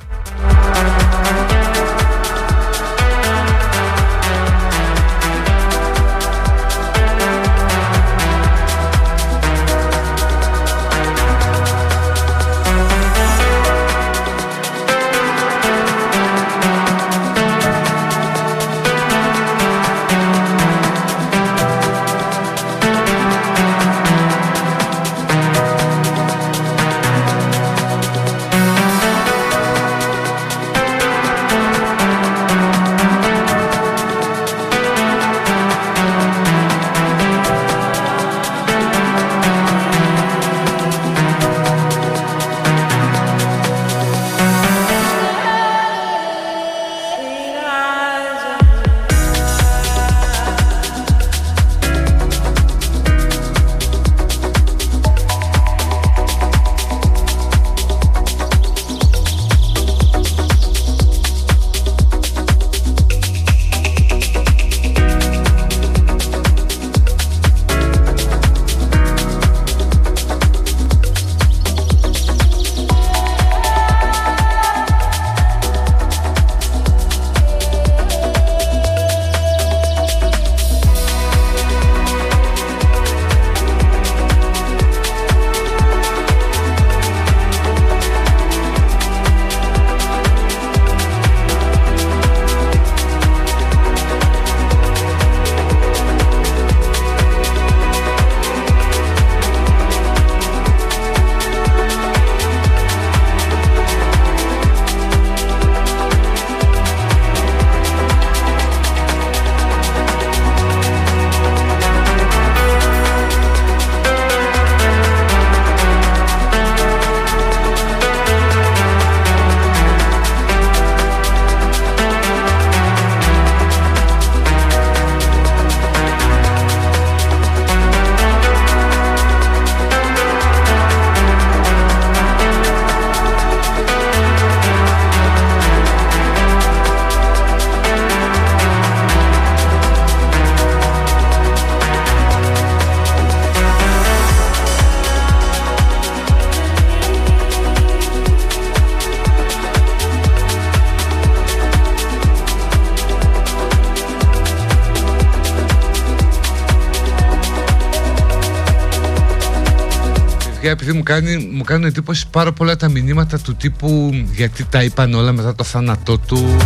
Επειδή 160.90 160.98
μου, 160.98 161.04
κάνει, 161.04 161.50
μου 161.52 161.64
κάνουν 161.64 161.86
εντύπωση 161.86 162.26
πάρα 162.32 162.52
πολλά 162.54 162.76
τα 162.76 162.90
μηνύματα 162.90 163.40
του 163.40 163.56
τύπου 163.56 164.12
γιατί 164.36 164.66
τα 164.66 164.84
είπαν 164.84 165.14
όλα 165.14 165.32
μετά 165.32 165.56
το 165.56 165.64
θάνατό 165.64 166.18
του 166.18 166.58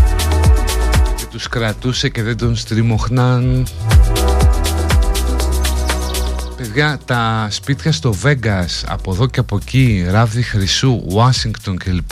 και 1.15 1.26
τους 1.32 1.47
κρατούσε 1.47 2.09
και 2.09 2.24
δεν 2.24 2.38
τον 2.38 2.55
στριμωχνάν 2.55 3.67
Παιδιά, 6.57 6.99
τα 7.05 7.47
σπίτια 7.49 7.91
στο 7.91 8.15
Vegas, 8.24 8.84
από 8.88 9.11
εδώ 9.11 9.28
και 9.28 9.39
από 9.39 9.55
εκεί, 9.61 10.05
Ράβδη 10.09 10.41
Χρυσού, 10.41 11.03
Ουάσιγκτον 11.09 11.78
κλπ. 11.78 12.11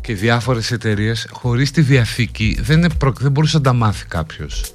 Και 0.00 0.14
διάφορες 0.14 0.70
εταιρείες 0.70 1.26
χωρίς 1.30 1.70
τη 1.70 1.80
διαθήκη 1.80 2.58
δεν, 2.60 2.86
δεν 3.20 3.30
μπορούσε 3.30 3.56
να 3.56 3.62
τα 3.62 3.72
μάθει 3.72 4.06
κάποιος 4.06 4.73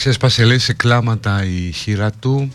Ξέσπασε 0.00 0.44
λέει 0.44 0.58
σε 0.58 0.72
κλάματα 0.72 1.44
η 1.44 1.70
χείρα 1.72 2.10
του. 2.10 2.52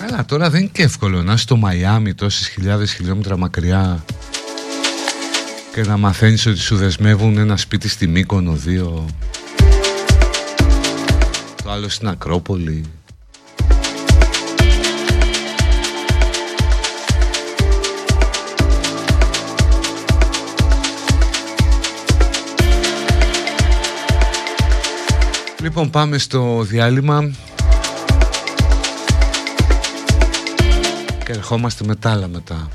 Καλά 0.00 0.24
τώρα 0.24 0.50
δεν 0.50 0.60
είναι 0.60 0.70
και 0.72 0.82
εύκολο 0.82 1.22
να 1.22 1.32
είσαι 1.32 1.42
στο 1.42 1.56
Μαϊάμι 1.56 2.14
τόσες 2.14 2.48
χιλιάδες 2.48 2.92
χιλιόμετρα 2.92 3.36
μακριά 3.36 4.04
και 5.74 5.82
να 5.82 5.96
μαθαίνεις 5.96 6.46
ότι 6.46 6.58
σου 6.58 6.76
δεσμεύουν 6.76 7.38
ένα 7.38 7.56
σπίτι 7.56 7.88
στη 7.88 8.06
Μύκονο 8.06 8.52
δύο 8.52 9.06
το 11.62 11.70
άλλο 11.70 11.88
στην 11.88 12.08
Ακρόπολη 12.08 12.84
Λοιπόν 25.66 25.90
πάμε 25.90 26.18
στο 26.18 26.62
διάλειμμα 26.62 27.30
και 31.24 31.32
ερχόμαστε 31.32 31.84
μετά 31.84 32.10
άλλα 32.10 32.28
μετά. 32.28 32.68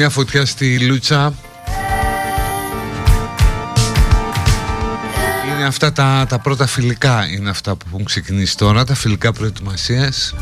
Μια 0.00 0.10
φωτιά 0.10 0.44
στη 0.44 0.78
Λούτσα. 0.78 1.34
Είναι 5.54 5.66
αυτά 5.66 5.92
τα, 5.92 6.26
τα 6.28 6.38
πρώτα 6.38 6.66
φιλικά 6.66 7.28
Είναι 7.28 7.50
αυτά 7.50 7.76
που 7.76 7.84
έχουν 7.92 8.04
ξεκινήσει 8.04 8.56
τώρα 8.56 8.84
Τα 8.84 8.94
φιλικά 8.94 9.32
προετοιμασίες. 9.32 10.34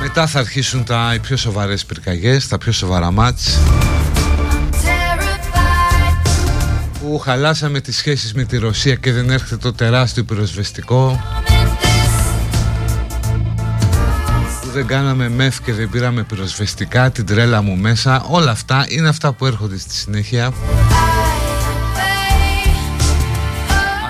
Μετά 0.00 0.26
θα 0.26 0.38
αρχίσουν 0.38 0.84
τα 0.84 1.12
οι 1.14 1.18
πιο 1.18 1.36
σοβαρές 1.36 1.84
πυρκαγιές 1.84 2.48
Τα 2.48 2.58
πιο 2.58 2.72
σοβαρά 2.72 3.10
μάτς 3.10 3.58
Που 7.00 7.18
χαλάσαμε 7.18 7.80
τις 7.80 7.96
σχέσεις 7.96 8.34
με 8.34 8.44
τη 8.44 8.58
Ρωσία 8.58 8.94
Και 8.94 9.12
δεν 9.12 9.30
έρχεται 9.30 9.56
το 9.56 9.72
τεράστιο 9.72 10.24
πυροσβεστικό 10.24 11.20
δεν 14.76 14.86
κάναμε 14.86 15.28
ΜΕΘ 15.28 15.58
και 15.64 15.72
δεν 15.72 15.88
πήραμε 15.90 16.22
πυροσβεστικά 16.22 17.10
την 17.10 17.26
τρέλα 17.26 17.62
μου 17.62 17.76
μέσα. 17.76 18.24
Όλα 18.28 18.50
αυτά 18.50 18.86
είναι 18.88 19.08
αυτά 19.08 19.32
που 19.32 19.46
έρχονται 19.46 19.78
στη 19.78 19.94
συνέχεια. 19.94 20.52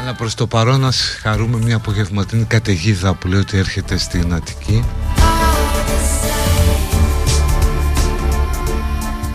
Αλλά 0.00 0.14
προς 0.14 0.34
το 0.34 0.46
παρόν 0.46 0.80
να 0.80 0.92
χαρούμε 1.22 1.58
μια 1.58 1.76
απογευματινή 1.76 2.44
καταιγίδα 2.44 3.14
που 3.14 3.28
λέει 3.28 3.40
ότι 3.40 3.58
έρχεται 3.58 3.98
στην 3.98 4.34
Αττική. 4.34 4.84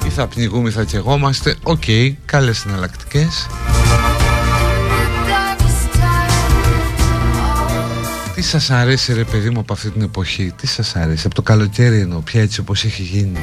Ή 0.05 0.09
θα 0.09 0.27
πνιγούμε 0.27 0.69
ή 0.69 0.71
θα 0.71 0.83
καιγόμαστε. 0.83 1.55
OK, 1.63 1.83
okay, 1.87 2.13
καλές 2.25 2.65
εναλλακτικές 2.65 3.47
Τι 8.41 8.47
σας 8.47 8.69
αρέσει 8.69 9.13
ρε 9.13 9.23
παιδί 9.23 9.49
μου 9.49 9.59
από 9.59 9.73
αυτή 9.73 9.89
την 9.89 10.01
εποχή; 10.01 10.53
Τι 10.57 10.67
σας 10.67 10.95
αρέσει; 10.95 11.25
Από 11.25 11.35
το 11.35 11.41
καλοκαίρι 11.41 11.99
εννοώ 11.99 12.19
Πια 12.19 12.41
έτσι 12.41 12.59
όπως 12.59 12.83
έχει 12.83 13.01
γίνει; 13.01 13.39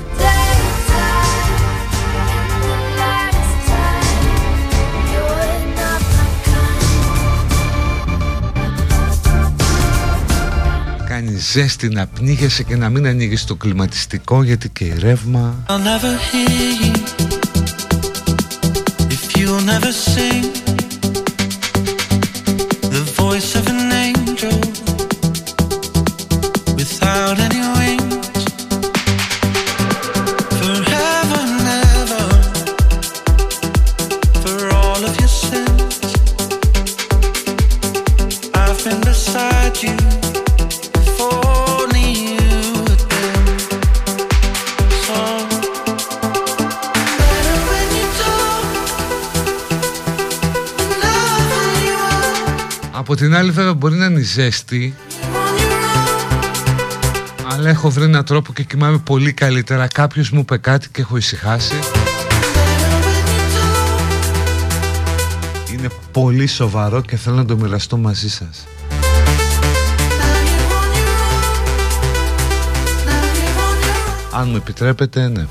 Κάνει 11.08 11.36
ζέστη 11.36 11.88
να 11.88 12.06
πνίγεσαι 12.06 12.62
και 12.62 12.76
να 12.76 12.88
μην 12.88 13.06
ανοίγεις 13.06 13.44
το 13.44 13.54
κλιματιστικό 13.54 14.42
γιατί 14.42 14.68
και 14.68 14.94
ρεύμα 14.98 15.64
The 19.80 20.67
βέβαια 53.58 53.74
μπορεί 53.74 53.94
να 53.94 54.04
είναι 54.04 54.20
ζέστη 54.20 54.94
αλλά 57.52 57.68
έχω 57.68 57.90
βρει 57.90 58.04
έναν 58.04 58.24
τρόπο 58.24 58.52
και 58.52 58.62
κοιμάμαι 58.62 58.98
πολύ 58.98 59.32
καλύτερα. 59.32 59.86
Κάποιος 59.86 60.30
μου 60.30 60.40
είπε 60.40 60.56
κάτι 60.56 60.88
και 60.88 61.00
έχω 61.00 61.16
ησυχάσει. 61.16 61.74
Είναι 65.72 65.88
πολύ 66.12 66.46
σοβαρό 66.46 67.00
και 67.00 67.16
θέλω 67.16 67.36
να 67.36 67.44
το 67.44 67.56
μοιραστώ 67.56 67.96
μαζί 67.96 68.30
σας. 68.30 68.66
Αν 74.32 74.48
μου 74.48 74.56
επιτρέπετε, 74.56 75.28
ναι 75.28 75.46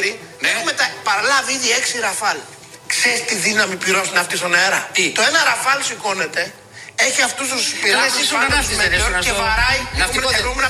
ισχυρότερη 0.00 0.10
ναι. 0.42 0.48
Έχουμε 0.54 0.72
τα 0.80 0.86
παραλάβει 1.08 1.52
ήδη 1.58 1.68
έξι 1.78 1.94
ραφάλ 2.06 2.38
Ξέρεις 2.92 3.20
τι 3.28 3.34
δύναμη 3.46 3.76
πυρός 3.82 4.06
είναι 4.10 4.22
αυτής 4.24 4.38
στον 4.42 4.52
αέρα; 4.58 4.80
Τι; 4.96 5.04
Το 5.18 5.22
ένα 5.30 5.40
ραφάλ 5.50 5.78
σηκώνεται, 5.88 6.42
έχει 7.06 7.20
αυτούς 7.28 7.46
τους 7.52 7.64
πειράδε 7.82 8.20
πάνω 8.34 8.46
τους 8.60 8.68
και 9.26 9.34
βαράει. 9.42 9.80
Εγώ 10.38 10.48
ήμουν 10.54 10.66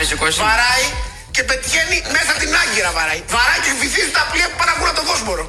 πεζικό. 0.00 0.24
Βαράει 0.48 0.86
και 1.34 1.42
πετυχαίνει 1.48 1.96
μέσα 2.16 2.32
την 2.42 2.50
άγκυρα 2.62 2.90
βαράει. 2.98 3.20
Βαράει 3.36 3.60
και 3.64 3.72
βυθίζει 3.80 4.12
τα 4.18 4.24
πλοία 4.30 4.46
που 4.50 4.56
πάνε 4.60 4.72
να 4.88 4.94
τον 4.98 5.04
Βόσπορο. 5.10 5.44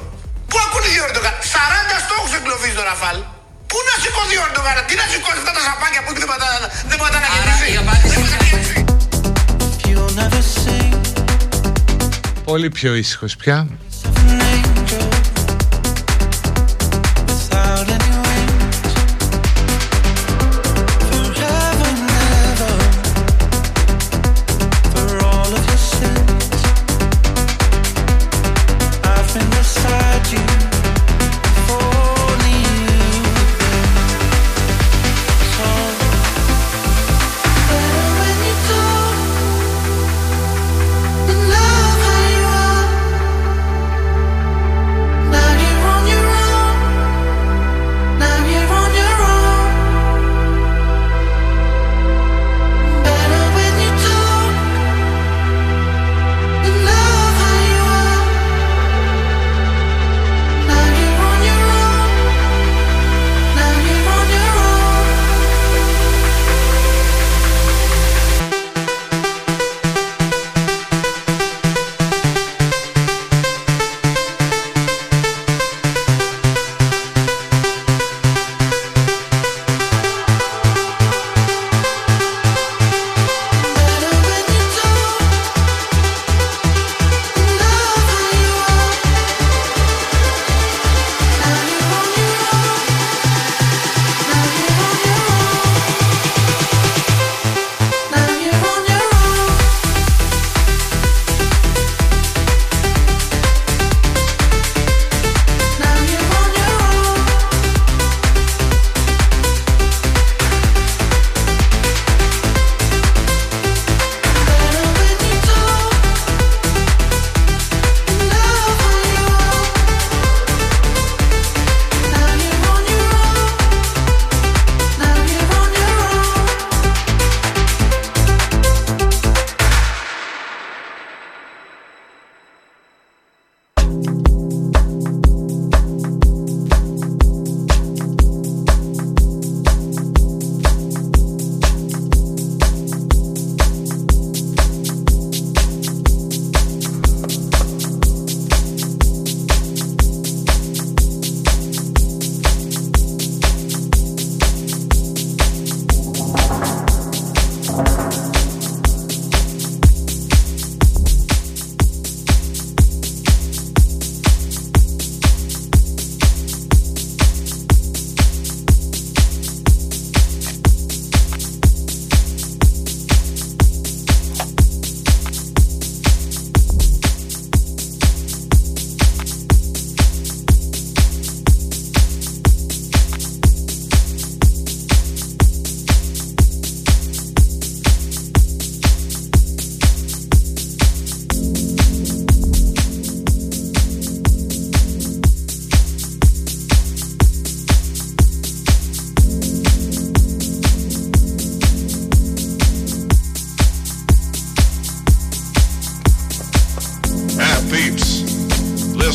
Πού 0.50 0.56
ακούνε 0.64 0.88
οι 0.94 0.98
Ορντογάν. 1.06 1.34
40 1.54 1.96
στόχους 2.04 2.30
εγκλωβίζει 2.38 2.76
το 2.80 2.84
ραφάλ. 2.90 3.16
Πού 3.70 3.78
να 3.88 3.94
σηκώσει 4.02 4.34
ο 4.40 4.42
Ορντογάν, 4.46 4.76
τι 4.88 4.94
να 5.00 5.06
σηκώσει 5.12 5.38
αυτά 5.42 5.52
τα 5.58 5.62
σαπάκια 5.68 6.00
που 6.04 6.10
δεν 6.90 6.96
μπορεί 6.98 7.12
να 7.16 7.20
κερδίσει; 7.34 7.70
Πολύ 12.44 12.68
πιο 12.70 12.94
ήσυχος 12.94 13.36
πια. 13.36 13.68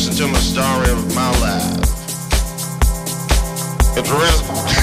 Listen 0.08 0.26
to 0.26 0.32
my 0.32 0.38
story 0.38 0.90
of 0.90 1.14
my 1.14 1.30
life. 1.40 1.78
It's 3.96 4.10
real. 4.10 4.77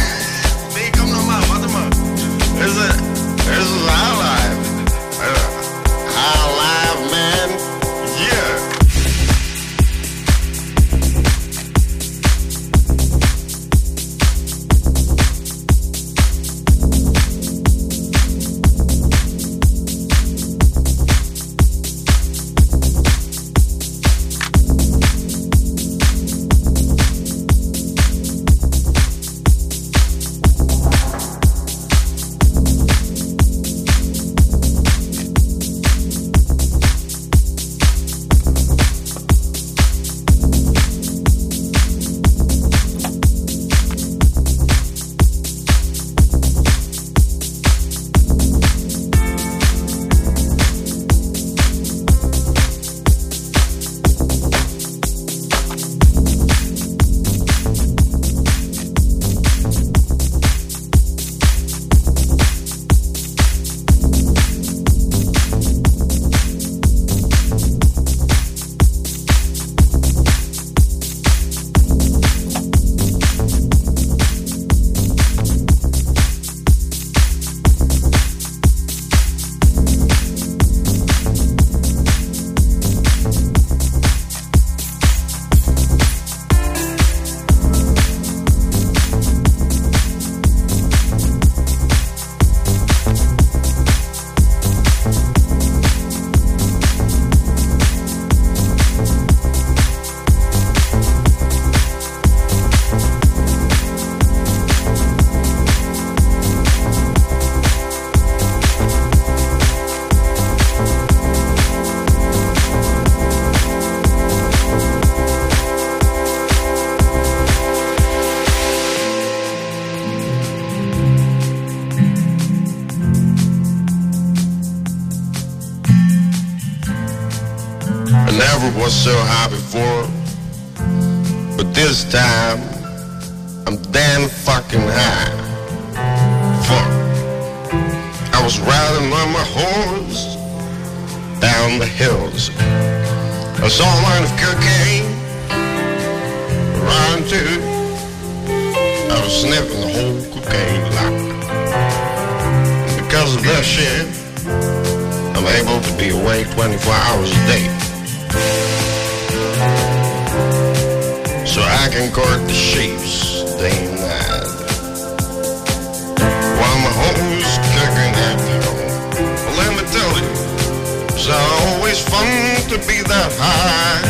fun 172.02 172.26
to 172.70 172.78
be 172.88 173.02
that 173.04 173.32
high. 173.39 174.04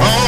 Oh, 0.00 0.25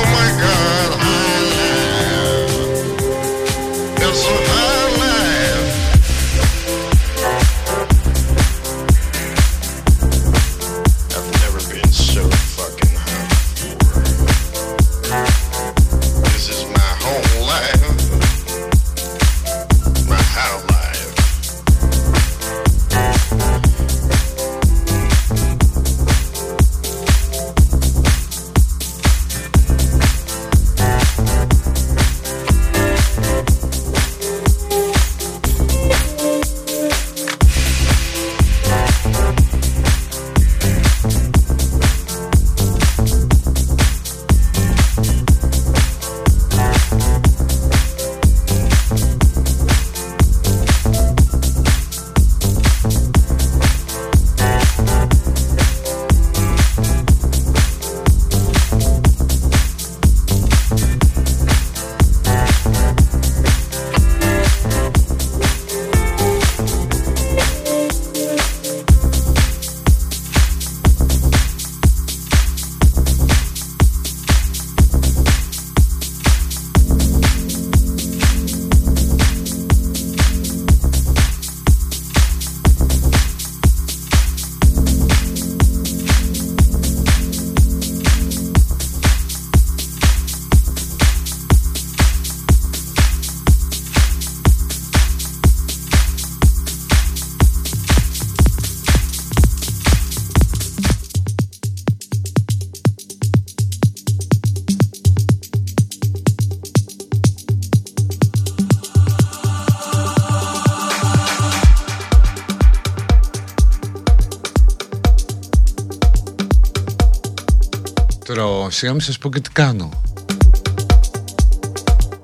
σιγά 118.79 118.93
μην 118.93 119.01
σας 119.01 119.19
πω 119.19 119.31
και 119.31 119.41
τι 119.41 119.51
κάνω. 119.51 120.03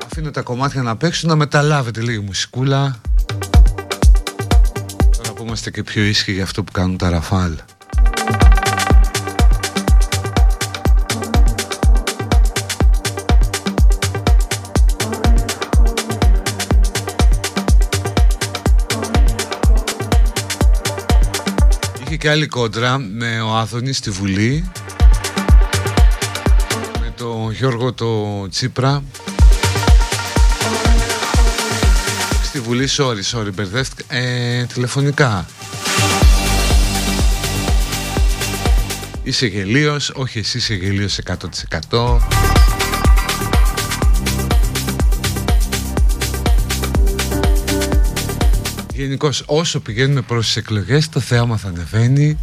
Αφήνω 0.04 0.30
τα 0.30 0.42
κομμάτια 0.42 0.82
να 0.82 0.96
παίξουν 0.96 1.28
να 1.28 1.36
μεταλάβετε 1.36 2.00
λίγη 2.00 2.18
μουσικούλα. 2.18 3.00
Τώρα 5.16 5.32
που 5.34 5.44
είμαστε 5.44 5.70
και 5.70 5.82
πιο 5.82 6.02
ήσυχοι 6.02 6.32
για 6.32 6.42
αυτό 6.42 6.64
που 6.64 6.72
κάνουν 6.72 6.96
τα 6.96 7.10
Ραφάλ. 7.10 7.52
Είχε 22.04 22.16
και 22.16 22.30
άλλη 22.30 22.46
κόντρα 22.46 22.98
με 22.98 23.40
ο 23.40 23.56
Άδωνης 23.56 23.96
στη 23.96 24.10
Βουλή. 24.10 24.64
με 24.64 24.70
τον 24.70 24.83
Γιώργο 27.54 27.92
το 27.92 28.48
Τσίπρα. 28.48 29.02
Στη 32.44 32.60
Βουλή, 32.60 32.88
sorry, 32.96 33.22
sorry, 33.32 33.52
μπερδεύτηκα. 33.54 34.14
Ε, 34.14 34.64
τηλεφωνικά. 34.64 35.46
Είσαι 39.22 39.46
γελίος, 39.46 40.12
όχι 40.14 40.38
εσύ 40.38 40.56
είσαι 40.56 40.74
γελίος 40.74 41.18
100% 41.90 42.18
Γενικώς 48.94 49.42
όσο 49.46 49.80
πηγαίνουμε 49.80 50.20
προς 50.20 50.46
τις 50.46 50.56
εκλογές 50.56 51.08
το 51.08 51.20
θέαμα 51.20 51.56
θα 51.56 51.68
ανεβαίνει 51.68 52.38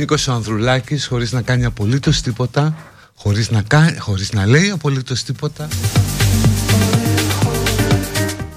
Νίκος 0.00 0.28
ο 0.28 0.32
Ανδρουλάκης 0.32 1.06
χωρίς 1.06 1.32
να 1.32 1.42
κάνει 1.42 1.64
απολύτως 1.64 2.20
τίποτα 2.20 2.76
χωρίς 3.14 3.50
να, 3.50 3.62
κάνει, 3.62 3.98
χωρίς 3.98 4.32
να 4.32 4.46
λέει 4.46 4.70
απολύτως 4.70 5.22
τίποτα 5.22 5.68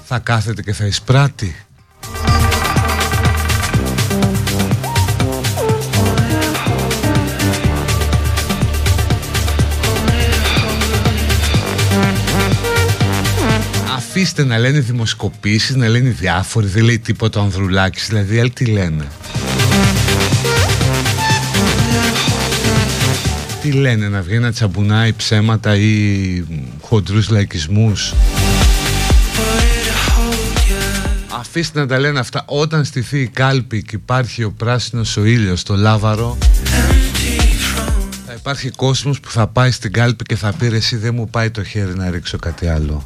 θα 0.04 0.18
κάθεται 0.18 0.62
και 0.62 0.72
θα 0.72 0.86
εισπράττει 0.86 1.56
Αφήστε 13.96 14.44
να 14.44 14.58
λένε 14.58 14.80
δημοσκοπήσεις, 14.80 15.76
να 15.76 15.88
λένε 15.88 16.08
διάφοροι, 16.08 16.66
δεν 16.66 16.84
λέει 16.84 16.98
τίποτα 16.98 17.40
ο 17.40 17.42
Ανδρουλάκης, 17.42 18.08
δηλαδή 18.08 18.38
άλλοι 18.38 18.50
τι 18.50 18.64
λένε. 18.64 19.04
Τι 23.64 23.72
λένε, 23.72 24.08
να 24.08 24.22
βγαίνει 24.22 24.40
να 24.40 24.52
τσαμπουνάει 24.52 25.12
ψέματα 25.12 25.76
ή 25.76 26.44
χοντρούς 26.80 27.28
λαϊκισμούς. 27.28 28.14
Αφήστε 31.40 31.80
να 31.80 31.86
τα 31.86 31.98
λένε 31.98 32.18
αυτά 32.18 32.42
όταν 32.46 32.84
στηθεί 32.84 33.20
η 33.20 33.26
κάλπη 33.26 33.82
και 33.82 33.96
υπάρχει 33.96 34.44
ο 34.44 34.52
πράσινος 34.56 35.16
ο 35.16 35.24
ήλιος 35.24 35.60
στο 35.60 35.76
λάβαρο 35.76 36.38
θα 38.26 38.32
υπάρχει 38.38 38.70
κόσμος 38.70 39.20
που 39.20 39.30
θα 39.30 39.46
πάει 39.46 39.70
στην 39.70 39.92
κάλπη 39.92 40.24
και 40.24 40.36
θα 40.36 40.52
πει 40.52 40.66
εσύ 40.66 40.96
δεν 40.96 41.14
μου 41.14 41.28
πάει 41.28 41.50
το 41.50 41.64
χέρι 41.64 41.94
να 41.94 42.10
ρίξω 42.10 42.38
κάτι 42.38 42.66
άλλο. 42.66 43.04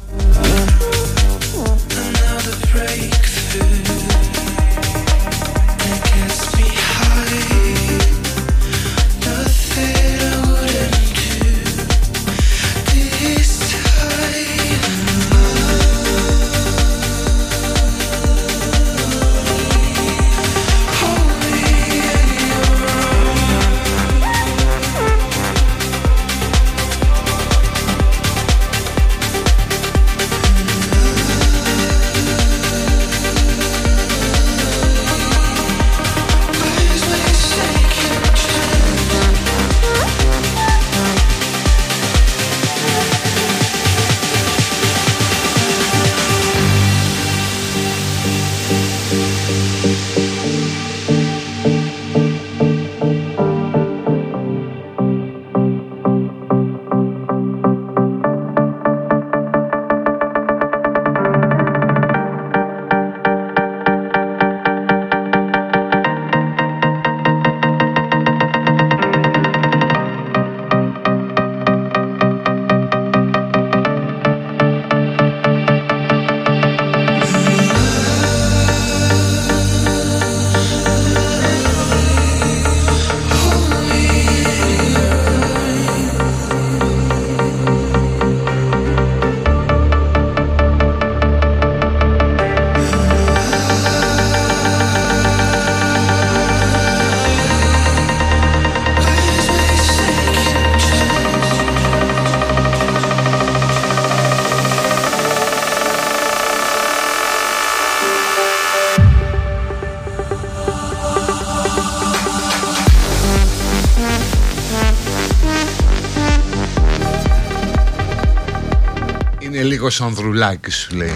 Νίκος 119.51 120.01
Ανδρουλάκης 120.01 120.75
σου 120.75 120.95
λέει. 120.95 121.13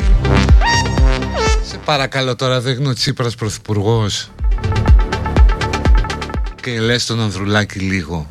Σε 1.63 1.77
παρακαλώ 1.85 2.35
τώρα 2.35 2.61
δεν 2.61 2.85
ο 2.85 2.93
Τσίπρας 2.93 3.35
πρωθυπουργός. 3.35 4.29
Και 6.61 6.79
λες 6.79 7.05
τον 7.05 7.21
Ανδρουλάκη 7.21 7.79
λίγο. 7.79 8.27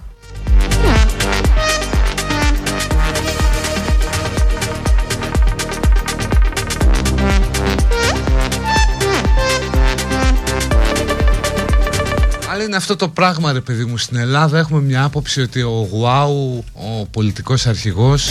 Αλλά 12.51 12.63
είναι 12.63 12.77
αυτό 12.77 12.97
το 12.97 13.09
πράγμα 13.09 13.53
ρε 13.53 13.61
παιδί 13.61 13.85
μου 13.85 13.99
Στην 13.99 14.17
Ελλάδα. 14.17 14.59
Έχουμε 14.59 14.81
μια 14.81 15.05
άποψη 15.05 15.41
ότι 15.41 15.63
ο 15.63 15.89
Γουάου 15.91 16.65
Ο 16.73 17.07
πολιτικός 17.07 17.67
αρχηγός 17.67 18.31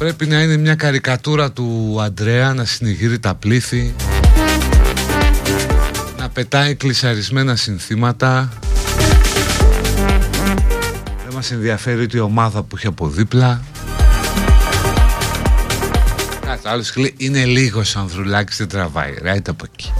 Πρέπει 0.00 0.26
να 0.26 0.42
είναι 0.42 0.56
μια 0.56 0.74
καρικατούρα 0.74 1.52
του 1.52 1.96
Αντρέα 2.00 2.54
να 2.54 2.64
συνεχίζει 2.64 3.18
τα 3.18 3.34
πλήθη 3.34 3.94
Να 6.18 6.28
πετάει 6.28 6.74
κλεισαρισμένα 6.74 7.56
συνθήματα. 7.56 8.48
Δεν 11.24 11.34
μας 11.34 11.50
ενδιαφέρει 11.50 12.02
ούτε 12.02 12.16
η 12.16 12.20
ομάδα 12.20 12.62
που 12.62 12.76
έχει 12.76 12.86
από 12.86 13.08
δίπλα. 13.08 13.62
Κάτι 16.46 16.68
άλλος 16.68 16.96
λέει 16.96 17.14
είναι 17.16 17.44
λίγος 17.44 17.96
ανδρουλάκης 17.96 18.56
δεν 18.56 18.68
τραβάει 18.68 19.14
Right 19.24 19.48
από 19.48 19.64
εκεί 19.72 19.92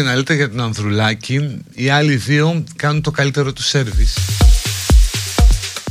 και 0.00 0.06
να 0.06 0.16
λέτε 0.16 0.34
για 0.34 0.50
τον 0.50 0.60
Ανδρουλάκη, 0.60 1.62
οι 1.74 1.88
άλλοι 1.88 2.16
δύο 2.16 2.64
κάνουν 2.76 3.02
το 3.02 3.10
καλύτερο 3.10 3.52
του 3.52 3.62
σέρβις. 3.62 4.18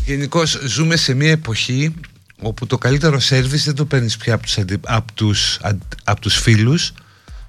Γενικώ 0.05 0.43
ζούμε 0.65 0.95
σε 0.95 1.13
μια 1.13 1.31
εποχή 1.31 1.93
όπου 2.41 2.67
το 2.67 2.77
καλύτερο 2.77 3.19
σέρβις 3.19 3.63
δεν 3.63 3.75
το 3.75 3.85
παίρνεις 3.85 4.17
πια 4.17 4.33
από 4.33 4.43
τους, 4.43 4.57
αντι... 4.57 4.79
από 4.83 5.11
τους, 5.13 5.59
από 6.03 6.21
τους 6.21 6.35
φίλους, 6.35 6.93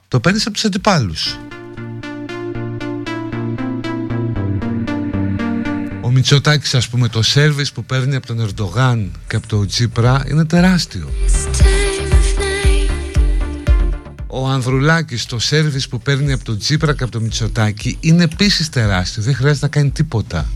το 0.08 0.20
παίρνεις 0.20 0.46
από 0.46 0.54
τους 0.54 0.64
αντιπάλους. 0.64 1.38
Ο 6.00 6.10
Μητσοτάκης 6.10 6.74
ας 6.74 6.88
πούμε 6.88 7.08
το 7.08 7.22
σέρβις 7.22 7.72
που 7.72 7.84
παίρνει 7.84 8.16
από 8.16 8.26
τον 8.26 8.40
Ερντογάν 8.40 9.12
και 9.28 9.36
από 9.36 9.46
τον 9.46 9.66
Τσίπρα 9.66 10.24
είναι 10.28 10.44
τεράστιο. 10.44 11.10
Ο 14.32 14.46
Ανδρουλάκης 14.46 15.26
το 15.26 15.38
σέρβις 15.38 15.88
που 15.88 15.98
παίρνει 16.00 16.32
από 16.32 16.44
τον 16.44 16.58
Τσίπρα 16.58 16.94
και 16.94 17.02
από 17.02 17.12
τον 17.12 17.22
Μητσοτάκη 17.22 17.96
είναι 18.00 18.22
επίσης 18.22 18.68
τεράστιο, 18.68 19.22
δεν 19.22 19.34
χρειάζεται 19.34 19.66
να 19.66 19.72
κάνει 19.72 19.90
τίποτα. 19.90 20.48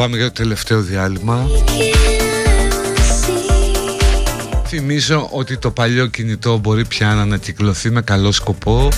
Πάμε 0.00 0.16
για 0.16 0.26
το 0.26 0.32
τελευταίο 0.32 0.80
διάλειμμα. 0.80 1.46
Θυμίζω 4.66 5.28
ότι 5.30 5.56
το 5.56 5.70
παλιό 5.70 6.06
κινητό 6.06 6.58
μπορεί 6.58 6.86
πια 6.86 7.14
να 7.14 7.22
ανακυκλωθεί 7.22 7.90
με 7.90 8.02
καλό 8.02 8.32
σκοπό. 8.32 8.88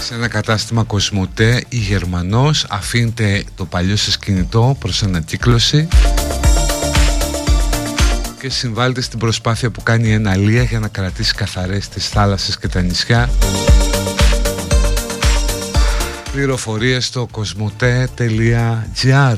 Σε 0.00 0.14
ένα 0.14 0.28
κατάστημα 0.28 0.82
Κοσμοτέ 0.82 1.64
ή 1.68 1.76
Γερμανός 1.76 2.66
αφήνετε 2.68 3.44
το 3.56 3.64
παλιό 3.64 3.96
σας 3.96 4.18
κινητό 4.18 4.76
προς 4.78 5.02
ανακύκλωση 5.02 5.88
και 8.40 8.50
συμβάλλετε 8.50 9.00
στην 9.00 9.18
προσπάθεια 9.18 9.70
που 9.70 9.82
κάνει 9.82 10.08
η 10.08 10.12
Εναλία 10.12 10.62
για 10.62 10.78
να 10.78 10.88
κρατήσει 10.88 11.34
καθαρές 11.34 11.88
τις 11.88 12.08
θάλασσες 12.08 12.58
και 12.58 12.68
τα 12.68 12.80
νησιά 12.80 13.30
Πληροφορίες 16.32 17.06
στο 17.06 17.28
κοσμοτέ.gr 17.30 19.36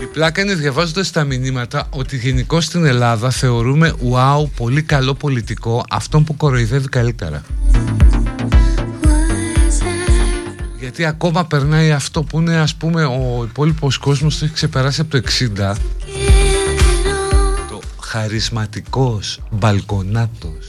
Η 0.00 0.04
πλάκα 0.12 0.42
είναι 0.42 0.54
διαβάζοντας 0.54 1.10
τα 1.10 1.24
μηνύματα 1.24 1.88
ότι 1.90 2.16
γενικώ 2.16 2.60
στην 2.60 2.84
Ελλάδα 2.84 3.30
θεωρούμε 3.30 3.94
wow, 4.12 4.48
πολύ 4.56 4.82
καλό 4.82 5.14
πολιτικό 5.14 5.84
αυτόν 5.90 6.24
που 6.24 6.36
κοροϊδεύει 6.36 6.88
καλύτερα. 6.88 7.42
Γιατί 10.96 11.14
ακόμα 11.14 11.44
περνάει 11.46 11.92
αυτό 11.92 12.22
που 12.22 12.38
είναι 12.38 12.56
ας 12.56 12.74
πούμε 12.74 13.04
ο 13.04 13.44
υπόλοιπος 13.48 13.98
κόσμος 13.98 14.38
το 14.38 14.44
έχει 14.44 14.54
ξεπεράσει 14.54 15.00
από 15.00 15.10
το 15.10 15.22
60 15.38 15.74
Το 17.70 17.80
χαρισματικός 18.00 19.40
μπαλκονάτος. 19.50 20.66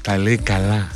Τα 0.00 0.16
λέει 0.18 0.36
καλά 0.36 0.88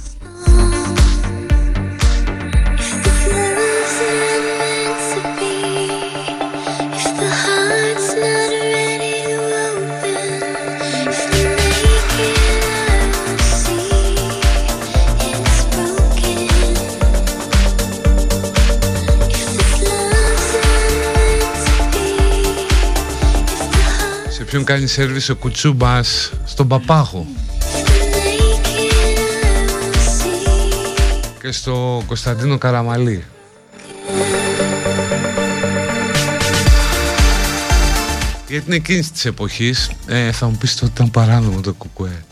ποιον 24.51 24.65
κάνει 24.65 24.87
σερβις 24.87 25.29
ο 25.29 25.37
Κουτσούμπας 25.37 26.33
στον 26.45 26.69
Παπάχο 26.69 27.27
και 31.41 31.53
στο 31.53 32.03
Κωνσταντίνο 32.07 32.59
Καραμαλή 32.59 33.25
Γιατί 38.49 38.65
είναι 38.67 38.77
εκείνης 38.77 39.11
της 39.11 39.25
εποχής, 39.25 39.91
ε, 40.07 40.33
θα 40.33 40.47
μου 40.47 40.57
πεις 40.57 40.75
ότι 40.83 40.91
ήταν 40.95 41.11
παράνομο 41.11 41.61
το 41.61 41.73
κουκουέ. 41.73 42.25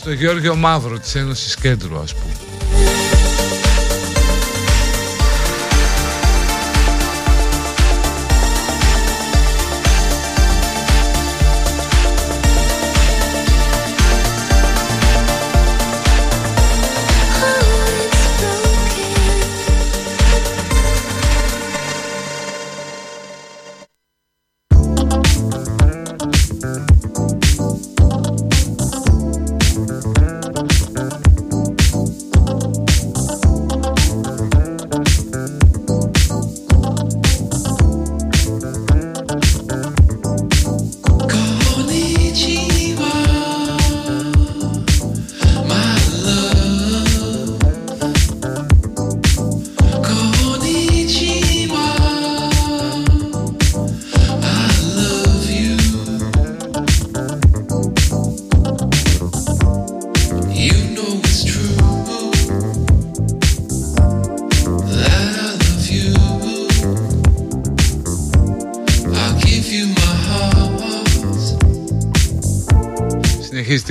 Στο 0.00 0.12
Γιώργιο 0.12 0.54
Μαύρο 0.56 0.98
της 0.98 1.14
Ένωσης 1.14 1.54
Κέντρου, 1.56 1.98
ας 1.98 2.14
πούμε. 2.14 2.47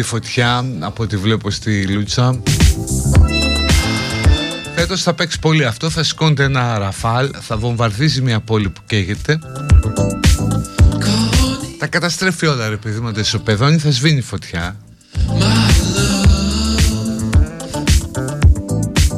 Φωτιά 0.07 0.65
από 0.79 1.03
ό,τι 1.03 1.17
βλέπω 1.17 1.51
στη 1.51 1.87
Λούτσα. 1.87 2.39
Φέτος 4.75 5.03
θα 5.03 5.13
παίξει 5.13 5.39
πολύ 5.39 5.65
αυτό 5.65 5.89
Θα 5.89 6.03
σηκώνεται 6.03 6.43
ένα 6.43 6.77
ραφάλ 6.77 7.29
Θα 7.41 7.57
βομβαρδίζει 7.57 8.21
μια 8.21 8.39
πόλη 8.39 8.69
που 8.69 8.81
καίγεται. 8.85 9.39
Τα 11.79 11.87
καταστρέφει 11.87 12.45
όλα 12.45 12.69
ρε 12.69 12.77
παιδί 12.77 12.99
μου 12.99 13.11
Τα 13.11 13.23
θα 13.79 13.91
σβήνει 13.91 14.21
φωτιά. 14.21 14.75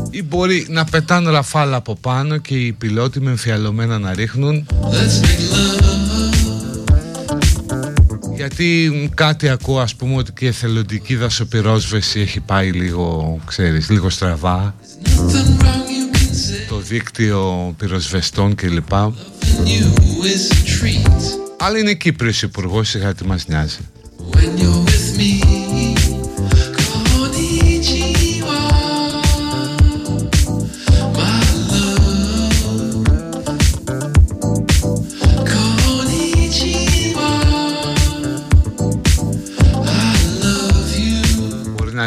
Ή 0.09 0.23
μπορεί 0.23 0.65
να 0.69 0.85
πετάνε 0.85 1.29
ραφάλα 1.29 1.75
από 1.75 1.95
πάνω 1.95 2.37
και 2.37 2.55
οι 2.55 2.71
πιλότοι 2.71 3.19
με 3.19 3.29
εμφιαλωμένα 3.29 3.99
να 3.99 4.13
ρίχνουν 4.13 4.65
γιατί 8.51 9.09
κάτι 9.13 9.49
ακούω 9.49 9.79
ας 9.79 9.95
πούμε 9.95 10.15
ότι 10.15 10.31
και 10.31 10.45
η 10.45 10.47
εθελοντική 10.47 11.15
δασοπυρόσβεση 11.15 12.19
έχει 12.19 12.39
πάει 12.39 12.71
λίγο, 12.71 13.39
ξέρεις, 13.45 13.89
λίγο 13.89 14.09
στραβά. 14.09 14.75
Το 16.69 16.77
δίκτυο 16.79 17.73
πυροσβεστών 17.77 18.55
κλπ. 18.55 18.93
Αλλά 21.57 21.77
είναι 21.77 21.93
Κύπριος 21.93 22.41
υπουργός, 22.41 22.89
σιγά 22.89 23.13
τι 23.13 23.25
μας 23.25 23.47
νοιάζει 23.47 23.79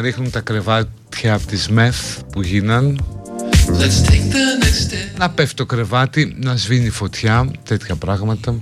ρίχνουν 0.02 0.30
τα 0.30 0.40
κρεβάτια 0.40 1.34
από 1.34 1.46
τις 1.46 1.68
μεθ 1.68 2.18
που 2.32 2.42
γίναν. 2.42 3.04
Να 5.18 5.30
πέφτει 5.30 5.54
το 5.54 5.66
κρεβάτι, 5.66 6.36
να 6.40 6.56
σβήνει 6.56 6.90
φωτιά, 6.90 7.50
τέτοια 7.64 7.96
πράγματα. 7.96 8.54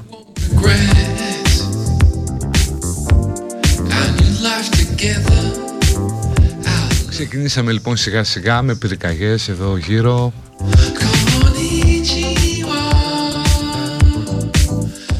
Ξεκινήσαμε 7.08 7.72
λοιπόν 7.72 7.96
σιγά 7.96 8.24
σιγά 8.24 8.62
με 8.62 8.74
πυρκαγιές 8.74 9.48
εδώ 9.48 9.76
γύρω. 9.76 10.32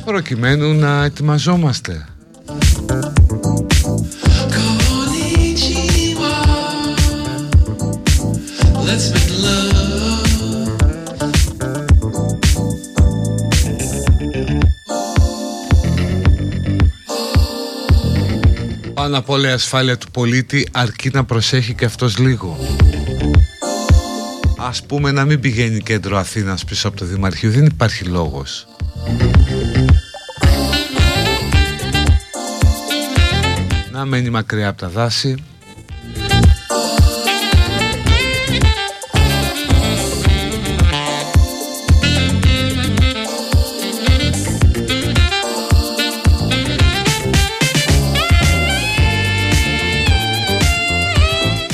Προκειμένου 0.04 0.74
να 0.74 1.04
ετοιμαζόμαστε 1.04 2.06
Πάνω 19.10 19.22
απ' 19.22 19.30
όλα 19.30 19.48
η 19.48 19.52
ασφάλεια 19.52 19.98
του 19.98 20.10
πολίτη 20.10 20.68
αρκεί 20.72 21.10
να 21.12 21.24
προσέχει 21.24 21.74
και 21.74 21.84
αυτός 21.84 22.18
λίγο. 22.18 22.56
Ας 24.58 24.82
πούμε 24.82 25.10
να 25.10 25.24
μην 25.24 25.40
πηγαίνει 25.40 25.80
κέντρο 25.80 26.18
Αθήνας 26.18 26.64
πίσω 26.64 26.88
από 26.88 26.96
το 26.96 27.04
Δημαρχείο, 27.04 27.50
δεν 27.50 27.66
υπάρχει 27.66 28.04
λόγος. 28.04 28.66
Να 33.92 34.04
μένει 34.04 34.30
μακριά 34.30 34.68
από 34.68 34.78
τα 34.78 34.88
δάση 34.88 35.44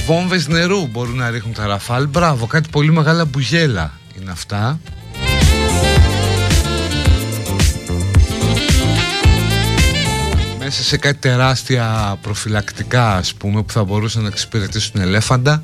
βόμβες 0.06 0.48
νερού 0.48 0.86
μπορούν 0.86 1.16
να 1.16 1.30
ρίχνουν 1.30 1.54
τα 1.54 1.66
ραφάλ. 1.66 2.06
Μπράβο, 2.06 2.46
κάτι 2.46 2.68
πολύ 2.68 2.92
μεγάλα 2.92 3.24
μπουγέλα 3.24 3.92
είναι 4.20 4.30
αυτά. 4.30 4.78
Μέσα 10.58 10.82
σε 10.82 10.96
κάτι 10.96 11.18
τεράστια 11.18 12.16
προφυλακτικά 12.22 13.14
ας 13.16 13.34
πούμε 13.34 13.62
που 13.62 13.72
θα 13.72 13.84
μπορούσαν 13.84 14.22
να 14.22 14.28
εξυπηρετήσουν 14.28 15.00
ελέφαντα 15.00 15.62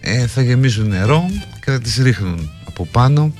ε, 0.00 0.26
θα 0.26 0.42
γεμίζουν 0.42 0.88
νερό 0.88 1.30
και 1.64 1.70
θα 1.70 1.80
τις 1.80 1.96
ρίχνουν 1.96 2.50
από 2.64 2.86
πάνω 2.86 3.32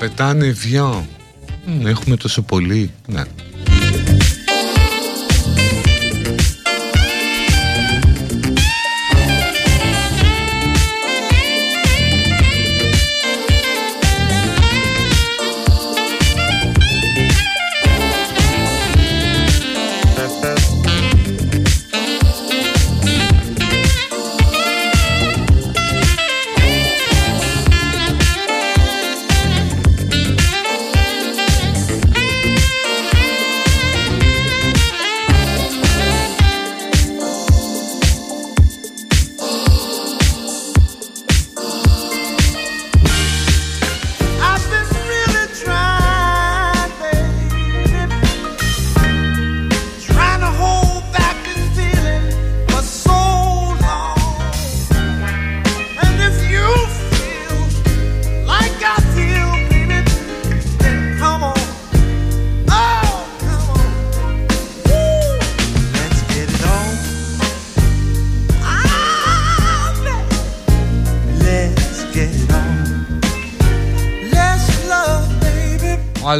πετάνε 0.00 0.50
βιό. 0.50 1.06
Έχουμε 1.84 2.16
τόσο 2.16 2.42
πολύ. 2.42 2.90
Ναι. 3.06 3.22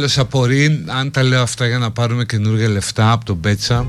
Άλλο 0.01 0.09
απορεί 0.15 0.83
αν 0.87 1.11
τα 1.11 1.23
λέω 1.23 1.41
αυτά 1.41 1.67
για 1.67 1.77
να 1.77 1.91
πάρουμε 1.91 2.25
καινούργια 2.25 2.69
λεφτά 2.69 3.11
από 3.11 3.25
τον 3.25 3.35
Μπέτσα. 3.35 3.87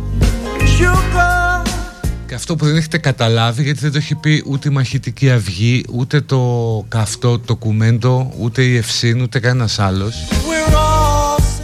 Και 2.26 2.34
αυτό 2.34 2.56
που 2.56 2.64
δεν 2.64 2.76
έχετε 2.76 2.98
καταλάβει 2.98 3.62
γιατί 3.62 3.78
δεν 3.78 3.92
το 3.92 3.98
έχει 3.98 4.14
πει 4.14 4.44
ούτε 4.46 4.68
η 4.68 4.72
Μαχητική 4.72 5.30
Αυγή, 5.30 5.84
ούτε 5.92 6.20
το 6.20 6.40
καυτό, 6.88 7.38
το 7.38 7.56
κουμέντο, 7.56 8.32
ούτε 8.38 8.62
η 8.62 8.76
Ευσύν, 8.76 9.20
ούτε 9.20 9.38
κανένας 9.38 9.78
άλλος. 9.78 10.14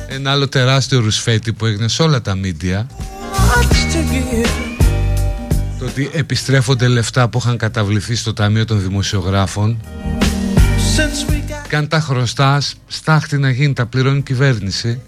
Ένα 0.09 0.31
άλλο 0.31 0.49
τεράστιο 0.49 1.01
ρουσφέτη 1.01 1.53
που 1.53 1.66
έγινε 1.66 1.89
σε 1.89 2.03
όλα 2.03 2.23
τα 2.23 2.35
μίντια. 2.35 2.87
Το 5.79 5.85
ότι 5.85 6.11
επιστρέφονται 6.12 6.89
λεφτά 6.89 7.29
που 7.29 7.39
είχαν 7.39 7.57
καταβληθεί 7.57 8.15
στο 8.15 8.33
Ταμείο 8.33 8.65
των 8.65 8.83
Δημοσιογράφων 8.83 9.79
και 11.69 11.77
αν 11.77 11.89
τα 11.89 12.01
χρωστάς 12.01 12.75
στάχτη 12.87 13.39
να 13.39 13.51
γίνει 13.51 13.73
τα 13.73 13.87
πληρώνει 13.87 14.19
η 14.19 14.23
κυβέρνηση. 14.23 15.01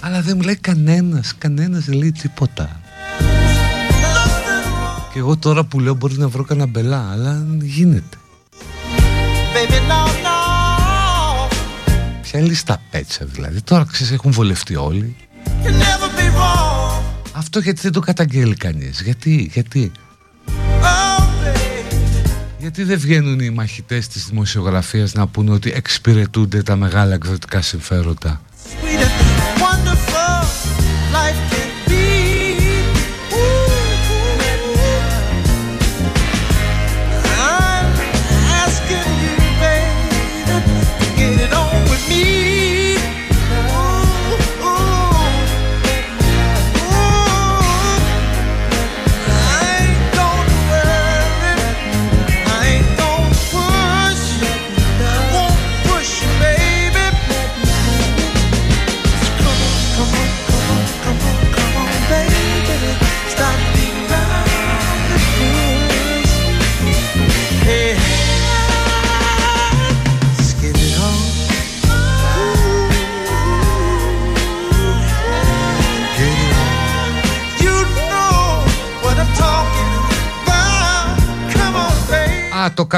Αλλά 0.00 0.20
δεν 0.20 0.36
μου 0.36 0.42
λέει 0.42 0.56
κανένας 0.56 1.34
κανένας 1.38 1.84
δεν 1.84 1.98
λέει 1.98 2.12
τίποτα. 2.12 2.80
Και 5.12 5.18
εγώ 5.18 5.36
τώρα 5.36 5.64
που 5.64 5.80
λέω 5.80 5.94
μπορεί 5.94 6.18
να 6.18 6.28
βρω 6.28 6.44
κανένα 6.44 6.66
μπελά 6.66 7.10
αλλά 7.12 7.46
γίνεται. 7.60 8.16
Ποια 12.22 12.40
λίστα 12.40 12.80
πέτσα 12.90 13.24
δηλαδή. 13.24 13.60
Τώρα 13.60 13.86
ξέρεις 13.92 14.12
έχουν 14.12 14.32
βολευτεί 14.32 14.76
όλοι. 14.76 15.16
Αυτό 17.32 17.58
γιατί 17.58 17.80
δεν 17.80 17.92
το 17.92 18.00
καταγγέλει 18.00 18.54
κανείς. 18.54 19.00
Γιατί, 19.00 19.50
γιατί 19.52 19.92
γιατί 22.66 22.84
δεν 22.84 22.98
βγαίνουν 22.98 23.40
οι 23.40 23.50
μαχητές 23.50 24.08
της 24.08 24.26
δημοσιογραφίας 24.26 25.12
να 25.14 25.26
πούνε 25.26 25.50
ότι 25.50 25.72
εξυπηρετούνται 25.74 26.62
τα 26.62 26.76
μεγάλα 26.76 27.14
εκδοτικά 27.14 27.62
συμφέροντα; 27.62 28.40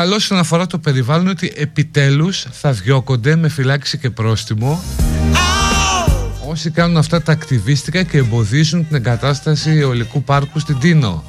Καλό 0.08 0.20
όσον 0.20 0.38
αφορά 0.38 0.66
το 0.66 0.78
περιβάλλον 0.78 1.22
είναι 1.22 1.30
ότι 1.30 1.52
επιτέλους 1.56 2.46
θα 2.50 2.72
διώκονται 2.72 3.36
με 3.36 3.48
φυλάξη 3.48 3.98
και 3.98 4.10
πρόστιμο 4.10 4.82
όσοι 6.48 6.70
κάνουν 6.70 6.96
αυτά 6.96 7.22
τα 7.22 7.32
ακτιβίστικα 7.32 8.02
και 8.02 8.18
εμποδίζουν 8.18 8.86
την 8.86 8.96
εγκατάσταση 8.96 9.82
ολικού 9.82 10.22
πάρκου 10.22 10.58
στην 10.58 10.78
Τίνο. 10.78 11.24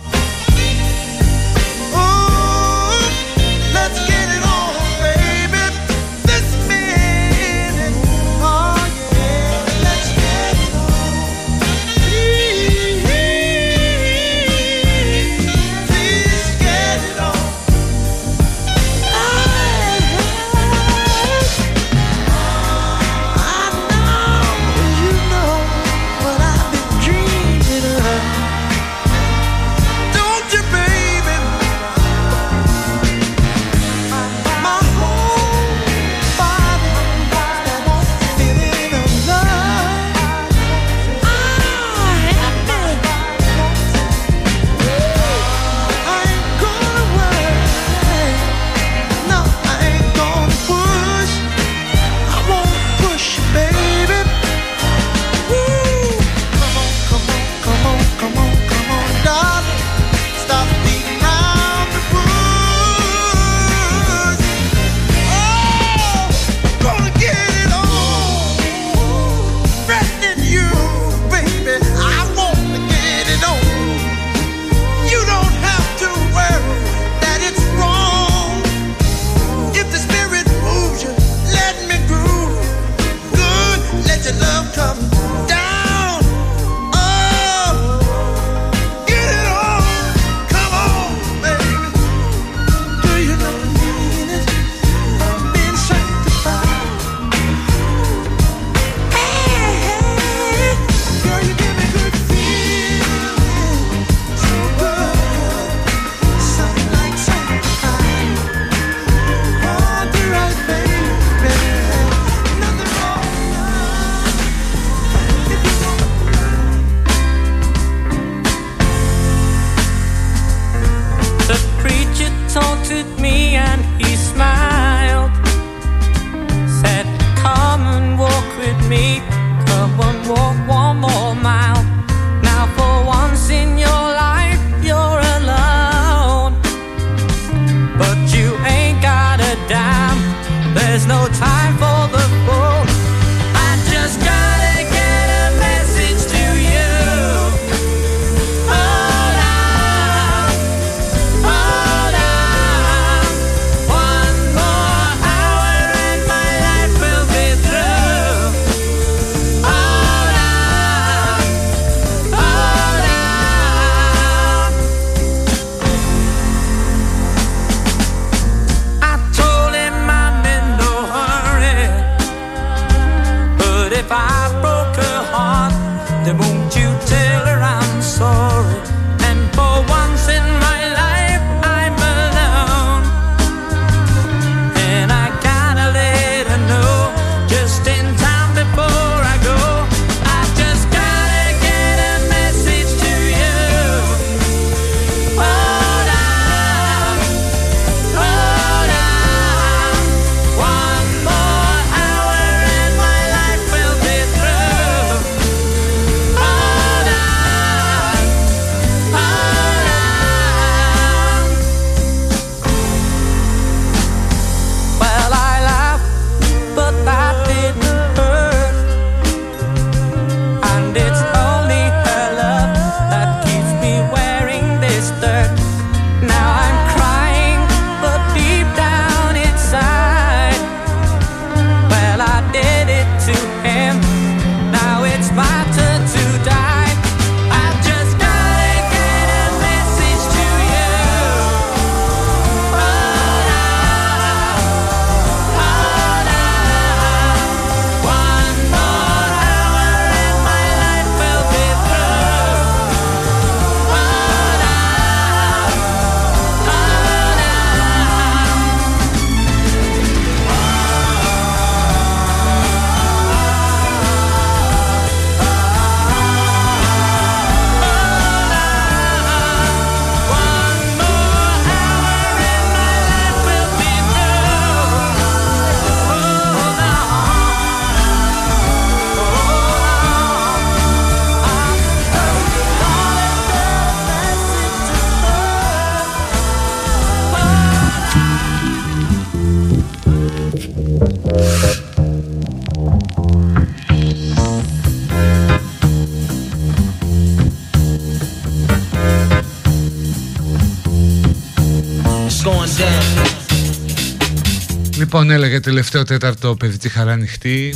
Λοιπόν, 305.19 305.35
έλεγε 305.35 305.59
τελευταίο 305.59 306.03
τέταρτο 306.03 306.55
παιδί 306.55 306.77
τη 306.77 306.89
χαρά 306.89 307.11
ανοιχτή. 307.11 307.75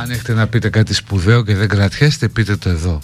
Αν 0.00 0.10
έχετε 0.10 0.32
να 0.32 0.46
πείτε 0.46 0.68
κάτι 0.68 0.94
σπουδαίο 0.94 1.44
και 1.44 1.54
δεν 1.54 1.68
κρατιέστε, 1.68 2.28
πείτε 2.28 2.56
το 2.56 2.68
εδώ. 2.68 3.00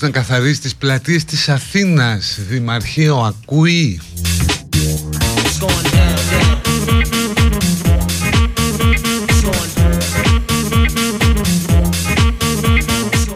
Να 0.00 0.10
καθαρίσει 0.10 0.60
τις 0.60 0.74
πλατείες 0.74 1.24
της 1.24 1.48
Αθήνας. 1.48 2.38
Δημαρχείο 2.48 3.16
ακούει 3.16 4.00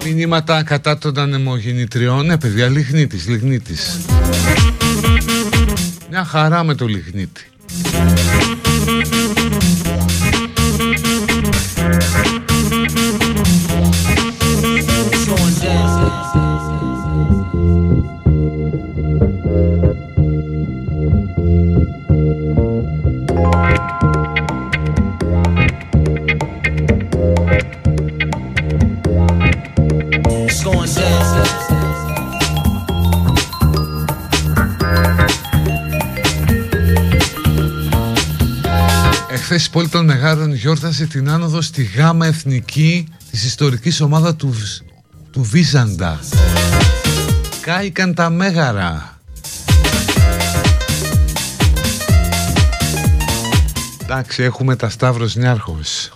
Μηνύματα 0.04 0.62
κατά 0.62 0.98
των 0.98 1.18
ανεμογεννητριών. 1.18 2.26
Ναι 2.26 2.38
παιδιά 2.38 2.68
λιγνίτης, 2.68 3.28
λιγνίτης. 3.28 4.00
Μια 6.10 6.24
χαρά 6.24 6.64
με 6.64 6.74
το 6.74 6.86
λιγνίτη 6.86 7.50
γιόρτασε 40.56 41.06
την 41.06 41.28
άνοδο 41.28 41.60
στη 41.60 41.82
γάμα 41.82 42.26
εθνική 42.26 43.08
της 43.30 43.44
ιστορικής 43.44 44.00
ομάδας 44.00 44.36
του, 44.36 44.54
του 45.30 45.42
Βίζαντα. 45.42 46.20
Κάηκαν 47.60 48.14
τα 48.14 48.30
Μέγαρα. 48.30 49.18
Εντάξει, 54.02 54.42
έχουμε 54.42 54.76
τα 54.76 54.88
Σταύρος 54.88 55.36
Νιάρχος. 55.36 56.12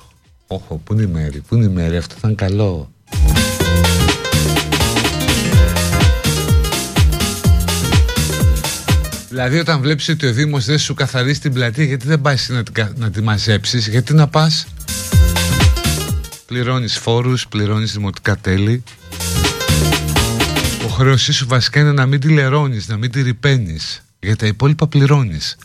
Όχο, 0.46 0.80
πού 0.84 0.92
είναι 0.92 1.02
η 1.02 1.06
μέρη, 1.06 1.40
πού 1.40 1.54
είναι 1.54 1.64
η 1.64 1.68
μέρη, 1.68 1.96
αυτό 1.96 2.14
θα 2.20 2.28
είναι 2.28 2.36
καλό. 2.36 2.90
Δηλαδή 9.42 9.58
όταν 9.58 9.80
βλέπεις 9.80 10.08
ότι 10.08 10.26
ο 10.26 10.32
Δήμος 10.32 10.64
δεν 10.64 10.78
σου 10.78 10.94
καθαρίσει 10.94 11.40
την 11.40 11.52
πλατεία 11.52 11.84
γιατί 11.84 12.06
δεν 12.06 12.20
πάει 12.20 12.36
να, 12.48 12.62
να 12.96 13.10
τη 13.10 13.22
μαζέψεις, 13.22 13.88
γιατί 13.88 14.14
να 14.14 14.28
πας; 14.28 14.66
Πληρώνεις 16.46 16.98
φόρους, 16.98 17.46
πληρώνεις 17.48 17.92
δημοτικά 17.92 18.36
τέλη. 18.36 18.82
Ο 20.84 20.88
χρέωσή 20.88 21.32
σου 21.32 21.46
βασικά 21.48 21.80
είναι 21.80 21.92
να 21.92 22.06
μην 22.06 22.20
τη 22.20 22.28
λερώνεις, 22.28 22.88
να 22.88 22.96
μην 22.96 23.10
τη 23.10 23.22
ρηπαίνεις. 23.22 24.02
Για 24.20 24.36
τα 24.36 24.46
υπόλοιπα 24.46 24.86
πληρώνεις 24.86 25.56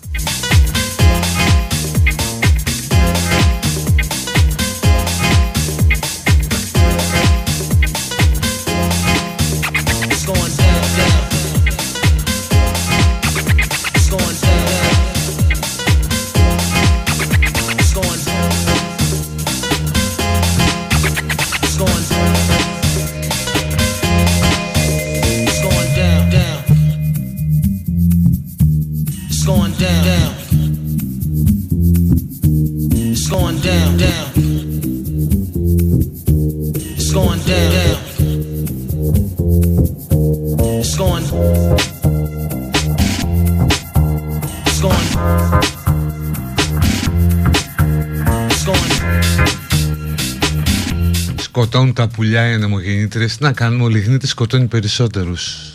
σκοτώνουν 51.75 51.95
τα 51.95 52.07
πουλιά 52.07 52.49
οι 52.49 52.53
ανεμογεννήτρες 52.53 53.39
να 53.39 53.51
κάνουμε 53.51 53.83
ο 53.83 53.87
λιγνίτης 53.87 54.29
σκοτώνει 54.29 54.65
περισσότερους 54.65 55.74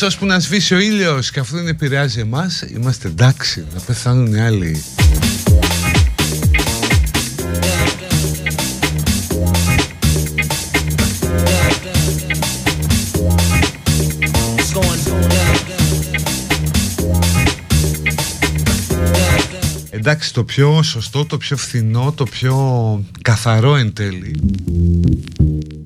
Λιγνίτης 0.00 0.16
ώσπου 0.16 0.26
να 0.26 0.40
σβήσει 0.40 0.74
ο 0.74 0.78
ήλιος 0.78 1.30
και 1.30 1.40
αφού 1.40 1.56
δεν 1.56 1.66
επηρεάζει 1.66 2.20
εμάς 2.20 2.64
είμαστε 2.74 3.08
εντάξει 3.08 3.64
να 3.74 3.80
πεθάνουν 3.80 4.34
οι 4.34 4.40
άλλοι 4.40 4.82
εντάξει 19.90 20.32
το 20.32 20.44
πιο 20.44 20.82
σωστό, 20.82 21.24
το 21.24 21.36
πιο 21.36 21.56
φθηνό, 21.56 22.12
το 22.12 22.24
πιο 22.24 23.04
καθαρό 23.22 23.76
εν 23.76 23.92
τέλει 23.92 24.40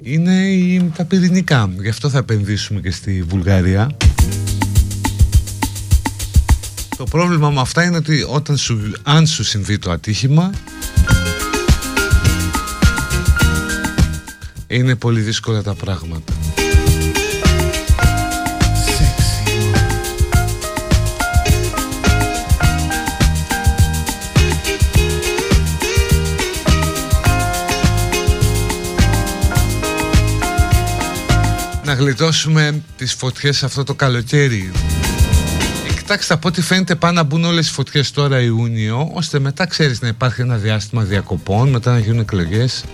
είναι 0.04 0.32
η, 0.32 0.92
τα 0.96 1.04
πυρηνικά. 1.04 1.70
Γι' 1.80 1.88
αυτό 1.88 2.10
θα 2.10 2.18
επενδύσουμε 2.18 2.80
και 2.80 2.90
στη 2.90 3.22
Βουλγαρία. 3.22 3.96
Πρόβλημα 7.14 7.50
με 7.50 7.60
αυτά 7.60 7.84
είναι 7.84 7.96
ότι 7.96 8.26
όταν 8.28 8.56
σου, 8.56 8.92
αν 9.02 9.26
σου 9.26 9.44
συμβεί 9.44 9.78
το 9.78 9.90
ατύχημα 9.90 10.50
είναι 14.66 14.94
πολύ 14.94 15.20
δύσκολα 15.20 15.62
τα 15.62 15.74
πράγματα. 15.74 16.32
να 31.84 31.94
γλιτώσουμε 31.94 32.82
τις 32.96 33.12
φωτιές 33.14 33.62
αυτό 33.62 33.84
το 33.84 33.94
καλοκαίρι. 33.94 34.72
Ε, 36.04 36.06
κοιτάξτε, 36.06 36.34
από 36.34 36.48
ό,τι 36.48 36.62
φαίνεται 36.62 36.94
πάνε 36.94 37.14
να 37.14 37.22
μπουν 37.22 37.44
όλες 37.44 37.68
οι 37.68 37.72
φωτιές 37.72 38.10
τώρα 38.10 38.40
Ιούνιο, 38.40 39.10
ώστε 39.12 39.38
μετά 39.38 39.66
ξέρεις 39.66 40.00
να 40.00 40.08
υπάρχει 40.08 40.40
ένα 40.40 40.56
διάστημα 40.56 41.02
διακοπών, 41.02 41.68
μετά 41.68 41.92
να 41.92 41.98
γίνουν 41.98 42.20
εκλογές. 42.20 42.84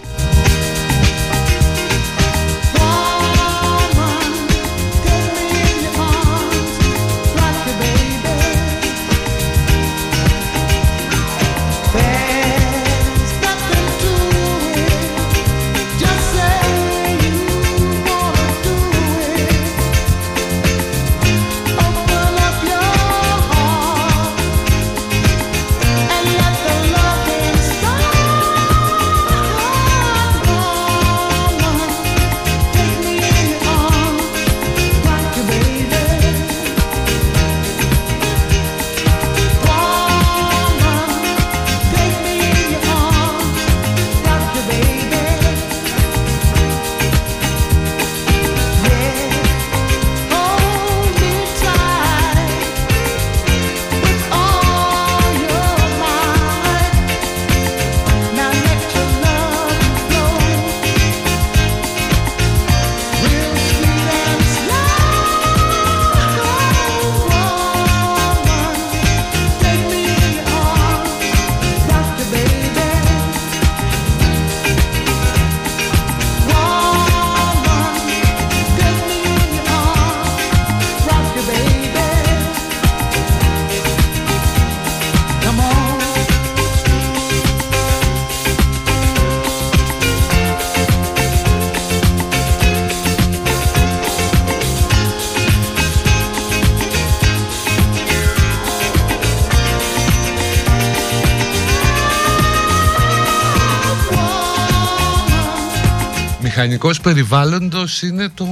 Μηχανικός 106.83 107.01
περιβάλλοντος 107.01 108.03
είναι 108.03 108.29
το, 108.35 108.47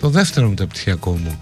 το 0.00 0.08
δεύτερο 0.08 0.48
μεταπτυχιακό 0.48 1.10
μου. 1.10 1.38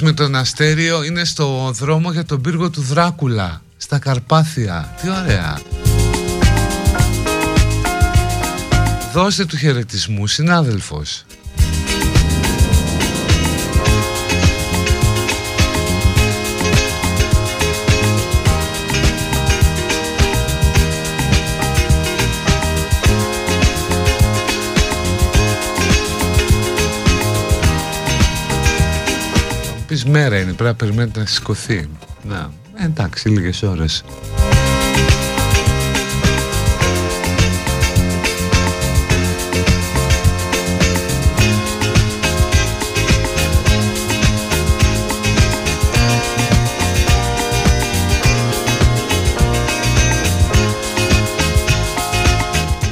Με 0.00 0.12
τον 0.12 0.34
Αστέριο 0.34 1.02
είναι 1.02 1.24
στο 1.24 1.70
δρόμο 1.74 2.12
για 2.12 2.24
τον 2.24 2.40
πύργο 2.40 2.70
του 2.70 2.80
Δράκουλα 2.80 3.62
Στα 3.76 3.98
Καρπάθια. 3.98 4.94
Τι 5.02 5.08
ωραία. 5.08 5.60
Δώστε 9.12 9.44
του 9.44 9.56
χαιρετισμού 9.56 10.26
συνάδελφος 10.26 11.24
πεις 30.02 30.10
μέρα 30.10 30.36
είναι, 30.36 30.52
πρέπει 30.52 30.62
να 30.62 30.74
περιμένετε 30.74 31.20
να 31.20 31.26
σηκωθεί. 31.26 31.88
Να, 32.22 32.52
εντάξει, 32.84 33.28
λίγες 33.28 33.62
ώρες. 33.62 34.04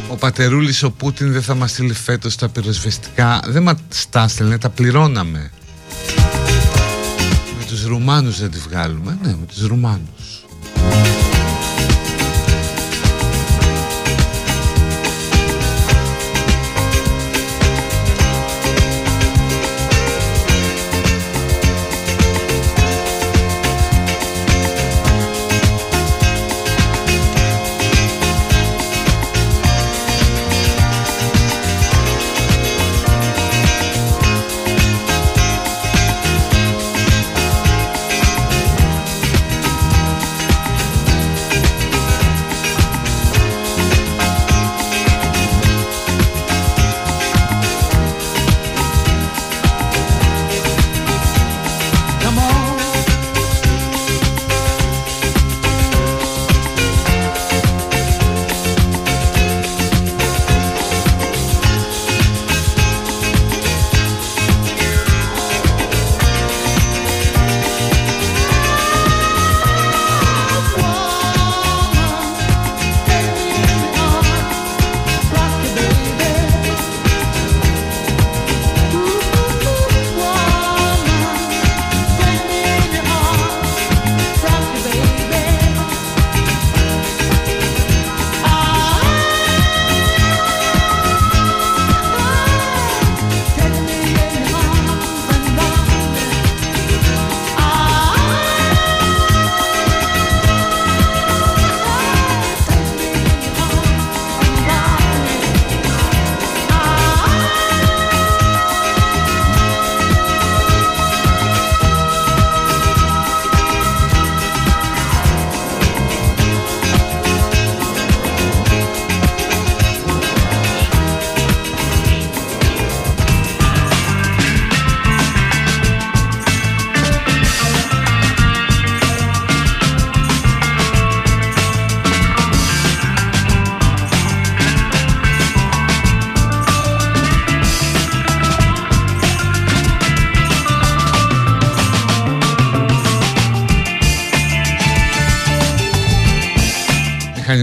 Ο 0.08 0.16
πατερούλης 0.16 0.82
ο 0.82 0.90
Πούτιν 0.90 1.32
δεν 1.32 1.42
θα 1.42 1.54
μας 1.54 1.70
στείλει 1.70 1.92
φέτος 1.92 2.36
τα 2.36 2.48
πυροσβεστικά 2.48 3.40
Δεν 3.46 3.62
μας 3.62 3.76
τα 4.10 4.28
στέλνε, 4.28 4.58
τα 4.58 4.68
πληρώναμε 4.68 5.50
τους 5.59 5.59
Ρουμάνους 7.90 8.40
δεν 8.40 8.50
τη 8.50 8.58
βγάλουμε. 8.58 9.18
Ναι 9.22 9.28
με 9.28 9.46
τους 9.48 9.66
Ρουμάνους 9.66 10.19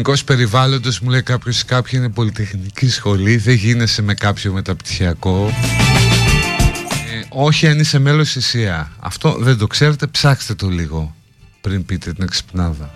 Μηχανικός 0.09 0.35
περιβάλλοντος 0.35 0.99
μου 0.99 1.09
λέει 1.09 1.21
κάποιος 1.21 1.65
κάποια 1.65 1.99
είναι 1.99 2.09
πολυτεχνική 2.09 2.89
σχολή 2.89 3.37
Δεν 3.37 3.55
γίνεσαι 3.55 4.01
με 4.01 4.13
κάποιο 4.13 4.53
μεταπτυχιακό 4.53 5.47
ε, 7.11 7.25
Όχι 7.29 7.67
αν 7.67 7.79
είσαι 7.79 7.99
μέλος 7.99 8.35
ΕΣΥΑ 8.35 8.91
Αυτό 8.99 9.37
δεν 9.39 9.57
το 9.57 9.67
ξέρετε 9.67 10.07
ψάξτε 10.07 10.53
το 10.53 10.67
λίγο 10.67 11.15
Πριν 11.61 11.85
πείτε 11.85 12.13
την 12.13 12.23
εξυπνάδα 12.23 12.93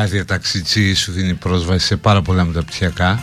η 0.00 0.02
άδεια 0.02 0.24
ταξιτσί 0.24 0.94
σου 0.94 1.12
δίνει 1.12 1.34
πρόσβαση 1.34 1.86
σε 1.86 1.96
πάρα 1.96 2.22
πολλά 2.22 2.44
μεταπτυχιακά. 2.44 3.20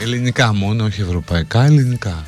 Ελληνικά 0.00 0.54
μόνο, 0.54 0.84
όχι 0.84 1.00
ευρωπαϊκά, 1.00 1.64
ελληνικά 1.64 2.24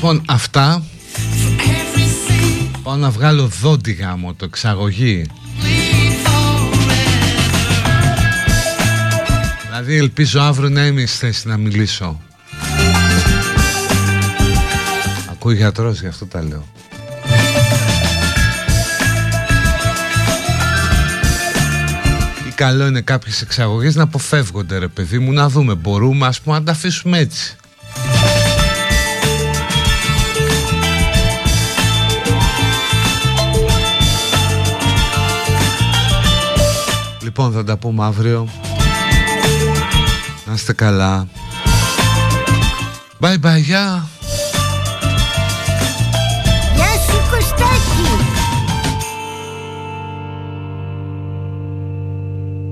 Λοιπόν 0.00 0.22
αυτά. 0.26 0.82
Πάω 2.82 2.96
να 2.96 3.10
βγάλω 3.10 3.50
δόντι 3.60 3.92
γάμο 3.92 4.34
το 4.34 4.44
εξαγωγή. 4.44 5.26
Δηλαδή 9.64 9.96
ελπίζω 9.96 10.40
αύριο 10.40 10.68
να 10.68 10.86
είμαι 10.86 11.06
θέση 11.06 11.48
να 11.48 11.56
μιλήσω. 11.56 12.20
Ακούει 15.30 15.54
γιατρός 15.54 16.00
γι' 16.00 16.06
αυτό 16.06 16.26
τα 16.26 16.42
λέω. 16.42 16.64
Ή 22.48 22.50
καλό 22.54 22.86
είναι 22.86 23.00
κάποιες 23.00 23.42
εξαγωγές 23.42 23.94
να 23.94 24.02
αποφεύγονται 24.02 24.78
ρε 24.78 24.88
παιδί 24.88 25.18
μου 25.18 25.32
να 25.32 25.48
δούμε. 25.48 25.74
Μπορούμε 25.74 26.26
ας 26.26 26.40
πούμε 26.40 26.58
να 26.58 26.64
τα 26.64 26.72
αφήσουμε 26.72 27.18
έτσι 27.18 27.57
Λοιπόν 37.38 37.52
θα 37.56 37.64
τα 37.64 37.76
πούμε 37.76 38.04
αύριο 38.04 38.48
Να 40.46 40.52
είστε 40.52 40.72
καλά 40.72 41.28
Bye 43.20 43.38
bye, 43.42 43.62
yeah. 43.70 44.17